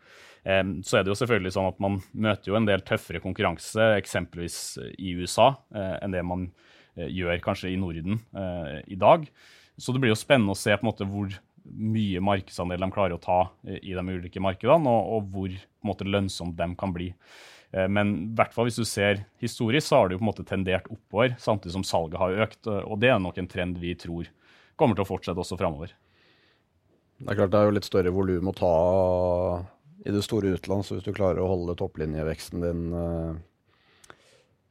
Så 0.42 0.98
er 0.98 1.04
det 1.06 1.12
jo 1.12 1.18
selvfølgelig 1.20 1.52
sånn 1.54 1.68
at 1.70 1.82
Man 1.84 2.00
møter 2.18 2.50
jo 2.50 2.56
en 2.58 2.66
del 2.66 2.82
tøffere 2.82 3.20
konkurranse, 3.22 3.92
eksempelvis 4.00 4.56
i 4.98 5.12
USA, 5.20 5.52
eh, 5.70 6.00
enn 6.02 6.16
det 6.16 6.24
man 6.26 6.48
eh, 6.48 6.71
gjør 6.96 7.40
kanskje 7.44 7.72
i 7.72 7.80
Norden 7.80 8.20
i 8.88 8.98
dag. 9.00 9.24
Så 9.80 9.94
det 9.94 10.02
blir 10.04 10.12
jo 10.12 10.20
spennende 10.20 10.56
å 10.56 10.60
se 10.60 10.76
på 10.76 10.84
en 10.84 10.90
måte 10.92 11.08
hvor 11.08 11.32
mye 11.72 12.22
markedsandel 12.26 12.82
de 12.82 12.90
klarer 12.92 13.16
å 13.16 13.22
ta 13.22 13.40
i 13.64 13.94
de 13.94 14.04
ulike 14.04 14.42
markedene, 14.44 14.90
og, 14.90 15.12
og 15.16 15.32
hvor 15.32 15.54
på 15.54 15.86
en 15.86 15.92
måte, 15.92 16.08
lønnsomt 16.10 16.58
de 16.58 16.68
kan 16.78 16.94
bli. 16.94 17.12
Men 17.72 18.16
i 18.18 18.32
hvert 18.36 18.52
fall 18.52 18.68
hvis 18.68 18.82
du 18.82 18.86
ser 18.88 19.24
historisk, 19.40 19.88
så 19.88 20.02
har 20.02 20.10
det 20.10 20.18
jo 20.18 20.22
på 20.22 20.26
en 20.26 20.32
måte 20.34 20.48
tendert 20.48 20.90
oppover, 20.92 21.38
samtidig 21.40 21.78
som 21.78 21.86
salget 21.88 22.20
har 22.20 22.40
økt. 22.48 22.68
Og 22.68 22.98
det 23.00 23.14
er 23.14 23.22
nok 23.24 23.40
en 23.40 23.50
trend 23.52 23.80
vi 23.80 23.94
tror 23.96 24.28
kommer 24.82 24.98
til 24.98 25.06
å 25.06 25.12
fortsette 25.12 25.42
også 25.44 25.60
framover. 25.60 25.94
Det 27.22 27.30
er 27.30 27.38
klart 27.38 27.54
det 27.54 27.60
er 27.60 27.70
jo 27.70 27.78
litt 27.78 27.88
større 27.88 28.14
volum 28.14 28.50
å 28.50 28.58
ta 28.58 28.74
i 30.02 30.14
det 30.14 30.24
store 30.26 30.56
utland, 30.58 30.84
så 30.84 30.98
hvis 30.98 31.06
du 31.06 31.14
klarer 31.14 31.44
å 31.44 31.50
holde 31.52 31.78
topplinjeveksten 31.78 32.64
din 32.66 32.86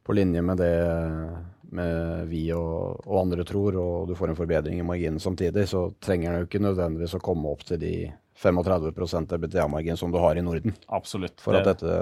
på 0.03 0.17
linje 0.17 0.43
med 0.43 0.59
det 0.59 0.75
vi 1.71 2.41
og, 2.57 3.05
og, 3.07 3.17
andre 3.21 3.45
tror, 3.47 3.77
og 3.79 4.09
du 4.09 4.17
får 4.19 4.33
en 4.33 4.39
forbedring 4.39 4.81
i 4.81 4.87
marginen 4.87 5.21
samtidig, 5.23 5.69
så 5.71 5.85
trenger 6.03 6.33
den 6.33 6.43
jo 6.43 6.49
ikke 6.49 6.63
nødvendigvis 6.65 7.15
å 7.15 7.23
komme 7.23 7.53
opp 7.53 7.63
til 7.69 7.79
de 7.79 7.95
35 8.41 9.37
EBTA-margin 9.37 9.99
som 10.01 10.13
du 10.13 10.19
har 10.19 10.39
i 10.39 10.43
Norden. 10.43 10.75
Absolutt. 10.89 11.39
For 11.45 11.59
at 11.59 11.69
dette 11.69 11.95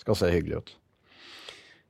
skal 0.00 0.18
se 0.18 0.30
hyggelig 0.32 0.62
ut. 0.62 0.74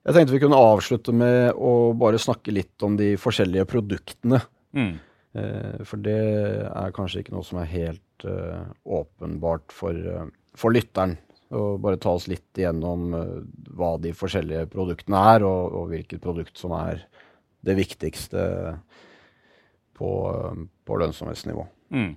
Jeg 0.02 0.16
tenkte 0.16 0.35
vi 0.35 0.42
kunne 0.42 0.58
avslutte 0.58 1.14
med 1.14 1.52
å 1.54 1.92
bare 1.94 2.18
snakke 2.18 2.54
litt 2.54 2.82
om 2.82 2.96
de 2.98 3.12
forskjellige 3.20 3.68
produktene. 3.70 4.40
Mm. 4.74 4.94
Eh, 5.38 5.82
for 5.87 6.02
det 6.02 6.22
er 6.66 6.96
kanskje 6.96 7.22
ikke 7.22 7.37
noe 7.37 7.46
som 7.46 7.61
er 7.62 7.70
helt 7.70 8.26
uh, 8.26 8.64
åpenbart 8.82 9.72
for, 9.74 9.94
uh, 9.94 10.26
for 10.58 10.74
lytteren. 10.74 11.16
Og 11.53 11.81
bare 11.85 12.01
ta 12.01 12.15
oss 12.17 12.29
litt 12.31 12.59
igjennom 12.59 13.12
uh, 13.12 13.41
hva 13.77 13.95
de 14.01 14.15
forskjellige 14.17 14.71
produktene 14.73 15.21
er, 15.35 15.45
og, 15.49 15.75
og, 15.77 15.91
hvilket 15.93 16.23
produkt 16.23 16.61
som 16.61 16.75
er 16.79 17.05
det 17.62 17.77
viktigste 17.79 18.45
på, 19.99 20.11
på 20.83 20.97
lønnsomhetsnivå. 21.03 21.67
Mm. 21.95 22.15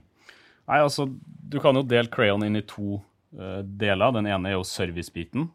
Nei, 0.65 0.79
altså, 0.79 1.05
Du 1.21 1.59
kan 1.61 1.77
jo 1.77 1.83
dele 1.85 2.09
Crayon 2.09 2.47
inn 2.47 2.57
i 2.57 2.65
to 2.65 2.97
deler. 3.35 4.13
Den 4.15 4.29
ene 4.31 4.49
er 4.49 4.55
jo 4.55 4.63
servicebiten, 4.65 5.49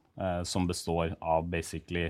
som 0.45 0.67
består 0.69 1.17
av 1.19 1.49
basically 1.51 2.05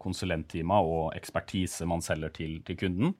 konsulenttimer 0.00 0.88
og 0.88 1.12
ekspertise 1.14 1.86
man 1.86 2.02
selger 2.02 2.32
til, 2.34 2.56
til 2.66 2.78
kunden. 2.80 3.12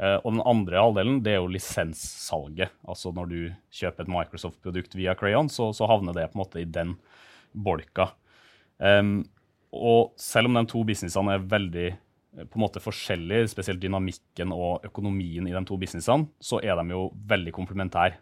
Uh, 0.00 0.16
og 0.24 0.32
den 0.32 0.44
andre 0.48 0.80
halvdelen 0.80 1.20
det 1.22 1.34
er 1.34 1.42
jo 1.42 1.50
lisenssalget. 1.52 2.72
Altså 2.88 3.12
når 3.14 3.28
du 3.30 3.40
kjøper 3.76 4.04
et 4.04 4.12
Microsoft-produkt 4.12 4.96
via 4.96 5.14
Crayon, 5.18 5.50
så, 5.52 5.70
så, 5.76 5.86
havner 5.90 6.16
det 6.16 6.30
på 6.32 6.38
en 6.38 6.42
måte 6.42 6.62
i 6.62 6.68
den 6.68 6.96
bolka. 7.52 8.10
Um, 8.78 9.20
og 9.72 10.12
selv 10.20 10.50
om 10.50 10.58
de 10.58 10.66
to 10.68 10.82
businessene 10.84 11.36
er 11.36 11.46
veldig 11.48 11.90
på 12.32 12.56
en 12.56 12.64
måte 12.64 12.80
forskjellige, 12.80 13.50
spesielt 13.52 13.80
dynamikken 13.82 14.52
og 14.56 14.86
økonomien 14.88 15.46
i 15.48 15.52
de 15.52 15.64
to 15.68 15.76
businessene, 15.80 16.30
så 16.40 16.60
er 16.64 16.78
de 16.80 16.94
jo 16.94 17.10
veldig 17.28 17.52
komplementære. 17.52 18.16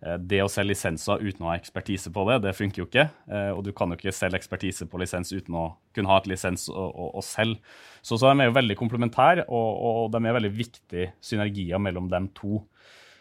Eh, 0.00 0.16
det 0.22 0.40
å 0.44 0.48
selge 0.48 0.72
lisenser 0.72 1.20
uten 1.20 1.44
å 1.44 1.50
ha 1.50 1.56
ekspertise 1.58 2.12
på 2.14 2.24
det, 2.28 2.38
det 2.46 2.54
funker 2.56 2.82
jo 2.82 2.86
ikke. 2.88 3.08
Eh, 3.26 3.50
og 3.52 3.64
du 3.66 3.72
kan 3.76 3.90
jo 3.90 3.98
ikke 3.98 4.14
selge 4.14 4.38
ekspertise 4.40 4.86
på 4.90 5.00
lisens 5.02 5.32
uten 5.34 5.58
å 5.58 5.66
kunne 5.96 6.12
ha 6.12 6.20
et 6.20 6.30
lisens 6.30 6.68
å, 6.70 6.86
å, 6.88 7.10
å 7.18 7.24
selge. 7.26 7.58
Så, 8.00 8.16
så, 8.16 8.30
de 8.30 8.44
er 8.44 8.52
jo 8.52 8.58
veldig 8.60 8.78
komplementære, 8.78 9.48
og, 9.48 9.82
og, 9.90 10.04
de 10.14 10.22
er 10.22 10.38
veldig 10.38 10.54
viktige 10.54 11.10
synergier 11.24 11.82
mellom 11.82 12.08
dem 12.12 12.30
to. 12.38 12.62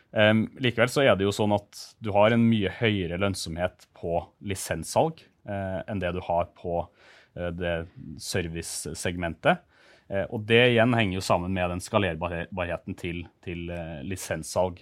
Um, 0.09 0.47
likevel 0.57 0.89
så 0.89 1.03
er 1.05 1.17
det 1.17 1.27
jo 1.27 1.33
sånn 1.35 1.51
at 1.53 1.81
du 2.01 2.09
har 2.15 2.33
en 2.33 2.47
mye 2.49 2.71
høyere 2.79 3.19
lønnsomhet 3.21 3.85
på 3.97 4.23
lisenssalg 4.41 5.19
enn 5.49 6.01
det 6.01 6.13
du 6.15 6.21
har 6.25 6.49
på 6.57 6.81
uh, 6.83 7.49
det 7.55 7.75
servicesegmentet. 8.21 9.63
Uh, 10.09 10.25
og 10.29 10.43
det 10.49 10.62
igjen 10.71 10.95
henger 10.97 11.19
jo 11.19 11.25
sammen 11.25 11.53
med 11.55 11.73
den 11.73 11.83
skalerbarheten 11.83 12.97
til, 12.99 13.23
til 13.45 13.69
lisenssalg. 14.07 14.81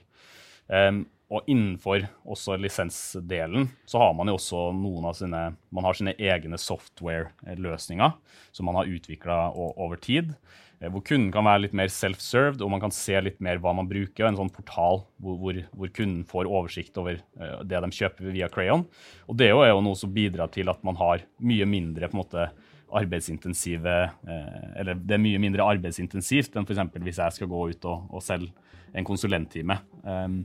Um, 0.68 1.06
og 1.28 1.44
innenfor 1.52 2.06
også 2.24 2.56
lisensdelen 2.56 3.68
så 3.88 4.00
har 4.00 4.14
man 4.16 4.30
jo 4.32 4.38
også 4.38 4.70
noen 4.76 5.10
av 5.10 5.16
sine 5.18 5.42
Man 5.76 5.84
har 5.84 5.98
sine 5.98 6.14
egne 6.16 6.60
software-løsninger 6.60 8.14
som 8.56 8.70
man 8.70 8.80
har 8.80 8.88
utvikla 8.88 9.40
over 9.52 10.00
tid. 10.00 10.32
Eh, 10.80 10.92
hvor 10.94 11.02
kunden 11.06 11.32
kan 11.34 11.46
være 11.48 11.66
litt 11.66 11.76
mer 11.78 11.90
self-served, 11.92 12.62
og 12.62 12.72
man 12.74 12.82
kan 12.84 12.94
se 12.94 13.18
litt 13.24 13.40
mer 13.44 13.62
hva 13.64 13.74
man 13.78 13.90
bruker. 13.90 14.28
En 14.28 14.38
sånn 14.38 14.54
portal 14.54 15.04
hvor, 15.18 15.38
hvor, 15.42 15.62
hvor 15.74 15.94
kunden 15.96 16.24
får 16.30 16.50
oversikt 16.50 16.98
over 17.02 17.18
eh, 17.18 17.58
det 17.66 17.82
de 17.84 17.92
kjøper 18.00 18.32
via 18.36 18.50
Crayon. 18.54 18.86
Og 19.28 19.40
det 19.40 19.50
er 19.52 19.72
jo 19.72 19.84
noe 19.86 19.98
som 19.98 20.14
bidrar 20.14 20.52
til 20.54 20.70
at 20.72 20.84
man 20.88 21.00
har 21.02 21.26
mye 21.42 21.68
mindre 21.70 22.10
på 22.10 22.18
en 22.18 22.24
måte 22.24 22.50
arbeidsintensive 22.98 23.94
eh, 24.08 24.68
Eller 24.80 24.96
det 24.96 25.18
er 25.18 25.20
mye 25.20 25.42
mindre 25.44 25.66
arbeidsintensivt 25.74 26.54
enn 26.56 26.64
f.eks. 26.64 26.86
hvis 27.04 27.20
jeg 27.20 27.36
skal 27.36 27.50
gå 27.52 27.66
ut 27.74 27.88
og, 27.90 28.06
og 28.14 28.24
selge 28.24 28.54
en 28.96 29.06
konsulenttime. 29.06 29.76
Um, 30.08 30.38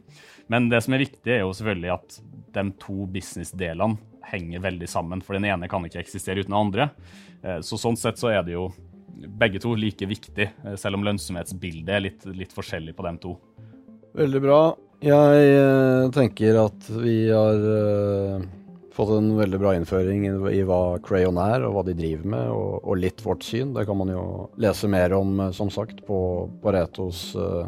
men 0.51 0.65
det 0.69 0.81
som 0.83 0.97
er 0.97 1.05
viktig, 1.05 1.31
er 1.31 1.45
jo 1.45 1.53
selvfølgelig 1.55 1.93
at 1.95 2.17
de 2.53 2.65
to 2.83 3.07
businessdelene 3.15 4.27
henger 4.27 4.65
veldig 4.65 4.89
sammen. 4.91 5.23
For 5.23 5.39
den 5.39 5.47
ene 5.47 5.69
kan 5.71 5.87
ikke 5.87 6.01
eksistere 6.03 6.43
uten 6.43 6.51
den 6.51 6.59
andre. 6.59 6.89
Så 7.65 7.79
sånn 7.81 7.97
sett 7.97 8.21
så 8.21 8.33
er 8.35 8.43
det 8.45 8.57
jo 8.57 8.67
begge 9.13 9.61
to 9.63 9.75
like 9.79 10.07
viktig, 10.09 10.49
uh, 10.65 10.75
selv 10.81 10.99
om 10.99 11.07
lønnsomhetsbildet 11.07 11.93
er 11.93 12.07
litt, 12.09 12.27
litt 12.33 12.55
forskjellig 12.55 12.97
på 12.97 13.07
dem 13.07 13.21
to. 13.23 13.37
Veldig 14.19 14.43
bra. 14.45 14.63
Jeg 15.03 15.55
uh, 15.59 16.11
tenker 16.15 16.61
at 16.63 16.91
vi 17.03 17.17
har 17.31 17.63
fått 18.93 19.15
en 19.17 19.31
veldig 19.39 19.61
bra 19.61 19.73
innføring 19.77 20.27
i 20.53 20.63
hva 20.69 20.99
Crayon 21.05 21.39
er, 21.41 21.65
og 21.65 21.77
hva 21.77 21.85
de 21.87 21.97
driver 21.97 22.29
med, 22.35 22.51
og, 22.53 22.75
og 22.85 23.01
litt 23.01 23.23
vårt 23.25 23.47
syn. 23.47 23.73
Det 23.77 23.87
kan 23.89 23.99
man 23.99 24.13
jo 24.13 24.25
lese 24.61 24.91
mer 24.93 25.15
om, 25.17 25.49
som 25.57 25.73
sagt, 25.73 26.05
på, 26.07 26.19
Paretos 26.63 27.31
uh, 27.39 27.65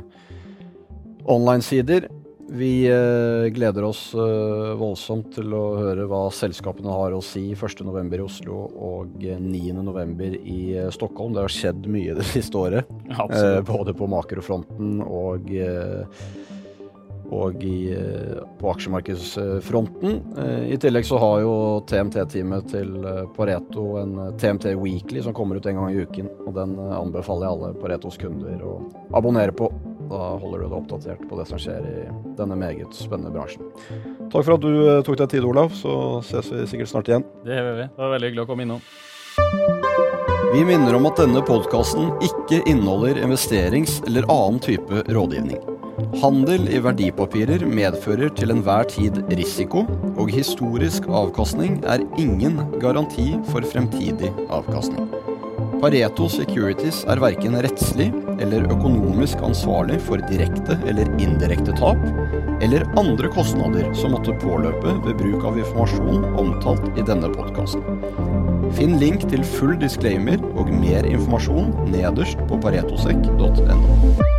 online-sider. 1.25 2.11
Vi 2.49 2.87
eh, 2.87 3.51
gleder 3.53 3.85
oss 3.85 4.15
eh, 4.15 4.73
voldsomt 4.77 5.33
til 5.37 5.55
å 5.57 5.63
høre 5.79 6.05
hva 6.11 6.27
selskapene 6.35 6.93
har 6.93 7.15
å 7.17 7.23
si 7.25 7.47
1.11. 7.57 8.13
i 8.19 8.21
Oslo 8.25 8.59
og 8.69 9.17
9.11. 9.25 10.37
i 10.43 10.59
eh, 10.77 10.91
Stockholm. 10.93 11.33
Det 11.35 11.45
har 11.47 11.55
skjedd 11.55 11.89
mye 11.89 12.17
det 12.19 12.27
siste 12.29 12.61
året, 12.61 12.91
både 13.73 13.97
på 13.97 14.11
makrofronten 14.13 14.99
og 15.05 15.55
og 17.35 17.63
i, 17.67 17.89
på 18.61 18.69
aksjemarkedsfronten. 18.69 20.19
I 20.71 20.77
tillegg 20.79 21.07
så 21.09 21.17
har 21.19 21.39
jo 21.43 21.55
TMT-teamet 21.89 22.69
til 22.71 22.93
Pareto 23.35 23.87
en 23.99 24.13
TMT 24.39 24.75
Weekly 24.79 25.25
som 25.25 25.35
kommer 25.35 25.59
ut 25.59 25.67
en 25.67 25.81
gang 25.81 25.97
i 25.97 26.05
uken. 26.05 26.29
og 26.45 26.53
Den 26.55 26.77
anbefaler 26.79 27.49
jeg 27.49 27.57
alle 27.57 27.73
Paretos 27.81 28.21
kunder 28.21 28.63
å 28.69 28.77
abonnere 29.17 29.57
på. 29.57 29.73
Da 30.11 30.21
holder 30.40 30.62
du 30.62 30.67
deg 30.67 30.77
oppdatert 30.79 31.25
på 31.31 31.38
det 31.38 31.47
som 31.49 31.61
skjer 31.61 31.88
i 31.88 31.97
denne 32.38 32.59
meget 32.59 32.95
spennende 32.97 33.33
bransjen. 33.35 33.67
Takk 34.33 34.45
for 34.45 34.57
at 34.57 34.64
du 34.64 34.73
eh, 34.75 35.03
tok 35.07 35.19
deg 35.23 35.33
tid, 35.37 35.49
Olav. 35.49 35.73
Så 35.79 35.95
ses 36.29 36.53
vi 36.53 36.67
sikkert 36.71 36.93
snart 36.93 37.11
igjen. 37.11 37.27
Det 37.47 37.59
gjør 37.59 37.77
vi. 37.81 37.88
Det 37.88 38.05
var 38.05 38.14
veldig 38.17 38.31
hyggelig 38.31 38.47
å 38.47 38.51
komme 38.51 38.67
innom. 38.69 38.85
Vi 40.55 40.62
minner 40.62 40.95
om 40.95 41.09
at 41.09 41.19
denne 41.19 41.40
podkasten 41.43 42.12
ikke 42.23 42.61
inneholder 42.71 43.19
investerings- 43.25 43.99
eller 44.07 44.29
annen 44.31 44.61
type 44.62 45.03
rådgivning. 45.11 45.59
Handel 46.23 46.69
i 46.71 46.79
verdipapirer 46.83 47.64
medfører 47.67 48.31
til 48.38 48.55
enhver 48.55 48.87
tid 48.90 49.19
risiko, 49.35 49.83
og 50.14 50.31
historisk 50.31 51.09
avkastning 51.11 51.81
er 51.90 52.05
ingen 52.23 52.61
garanti 52.83 53.33
for 53.51 53.67
fremtidig 53.67 54.31
avkastning. 54.47 55.11
Pareto 55.83 56.29
Securities 56.31 57.03
er 57.11 57.23
verken 57.23 57.59
rettslig 57.67 58.09
eller 58.42 58.66
økonomisk 58.73 59.42
ansvarlig 59.47 60.01
for 60.07 60.23
direkte 60.31 60.77
eller 60.88 61.11
indirekte 61.23 61.75
tap, 61.79 62.01
eller 62.64 62.87
andre 63.01 63.31
kostnader 63.35 63.90
som 63.99 64.14
måtte 64.16 64.37
påløpe 64.42 64.97
ved 65.07 65.18
bruk 65.20 65.47
av 65.51 65.59
informasjon 65.61 66.29
omtalt 66.40 66.87
i 66.99 67.07
denne 67.07 67.31
podkasten. 67.35 68.05
Finn 68.75 68.99
link 68.99 69.27
til 69.31 69.44
full 69.57 69.77
disclaimer 69.79 70.40
og 70.59 70.73
mer 70.75 71.07
informasjon 71.07 71.75
nederst 71.92 72.40
på 72.51 72.59
paretosek.no. 72.64 74.34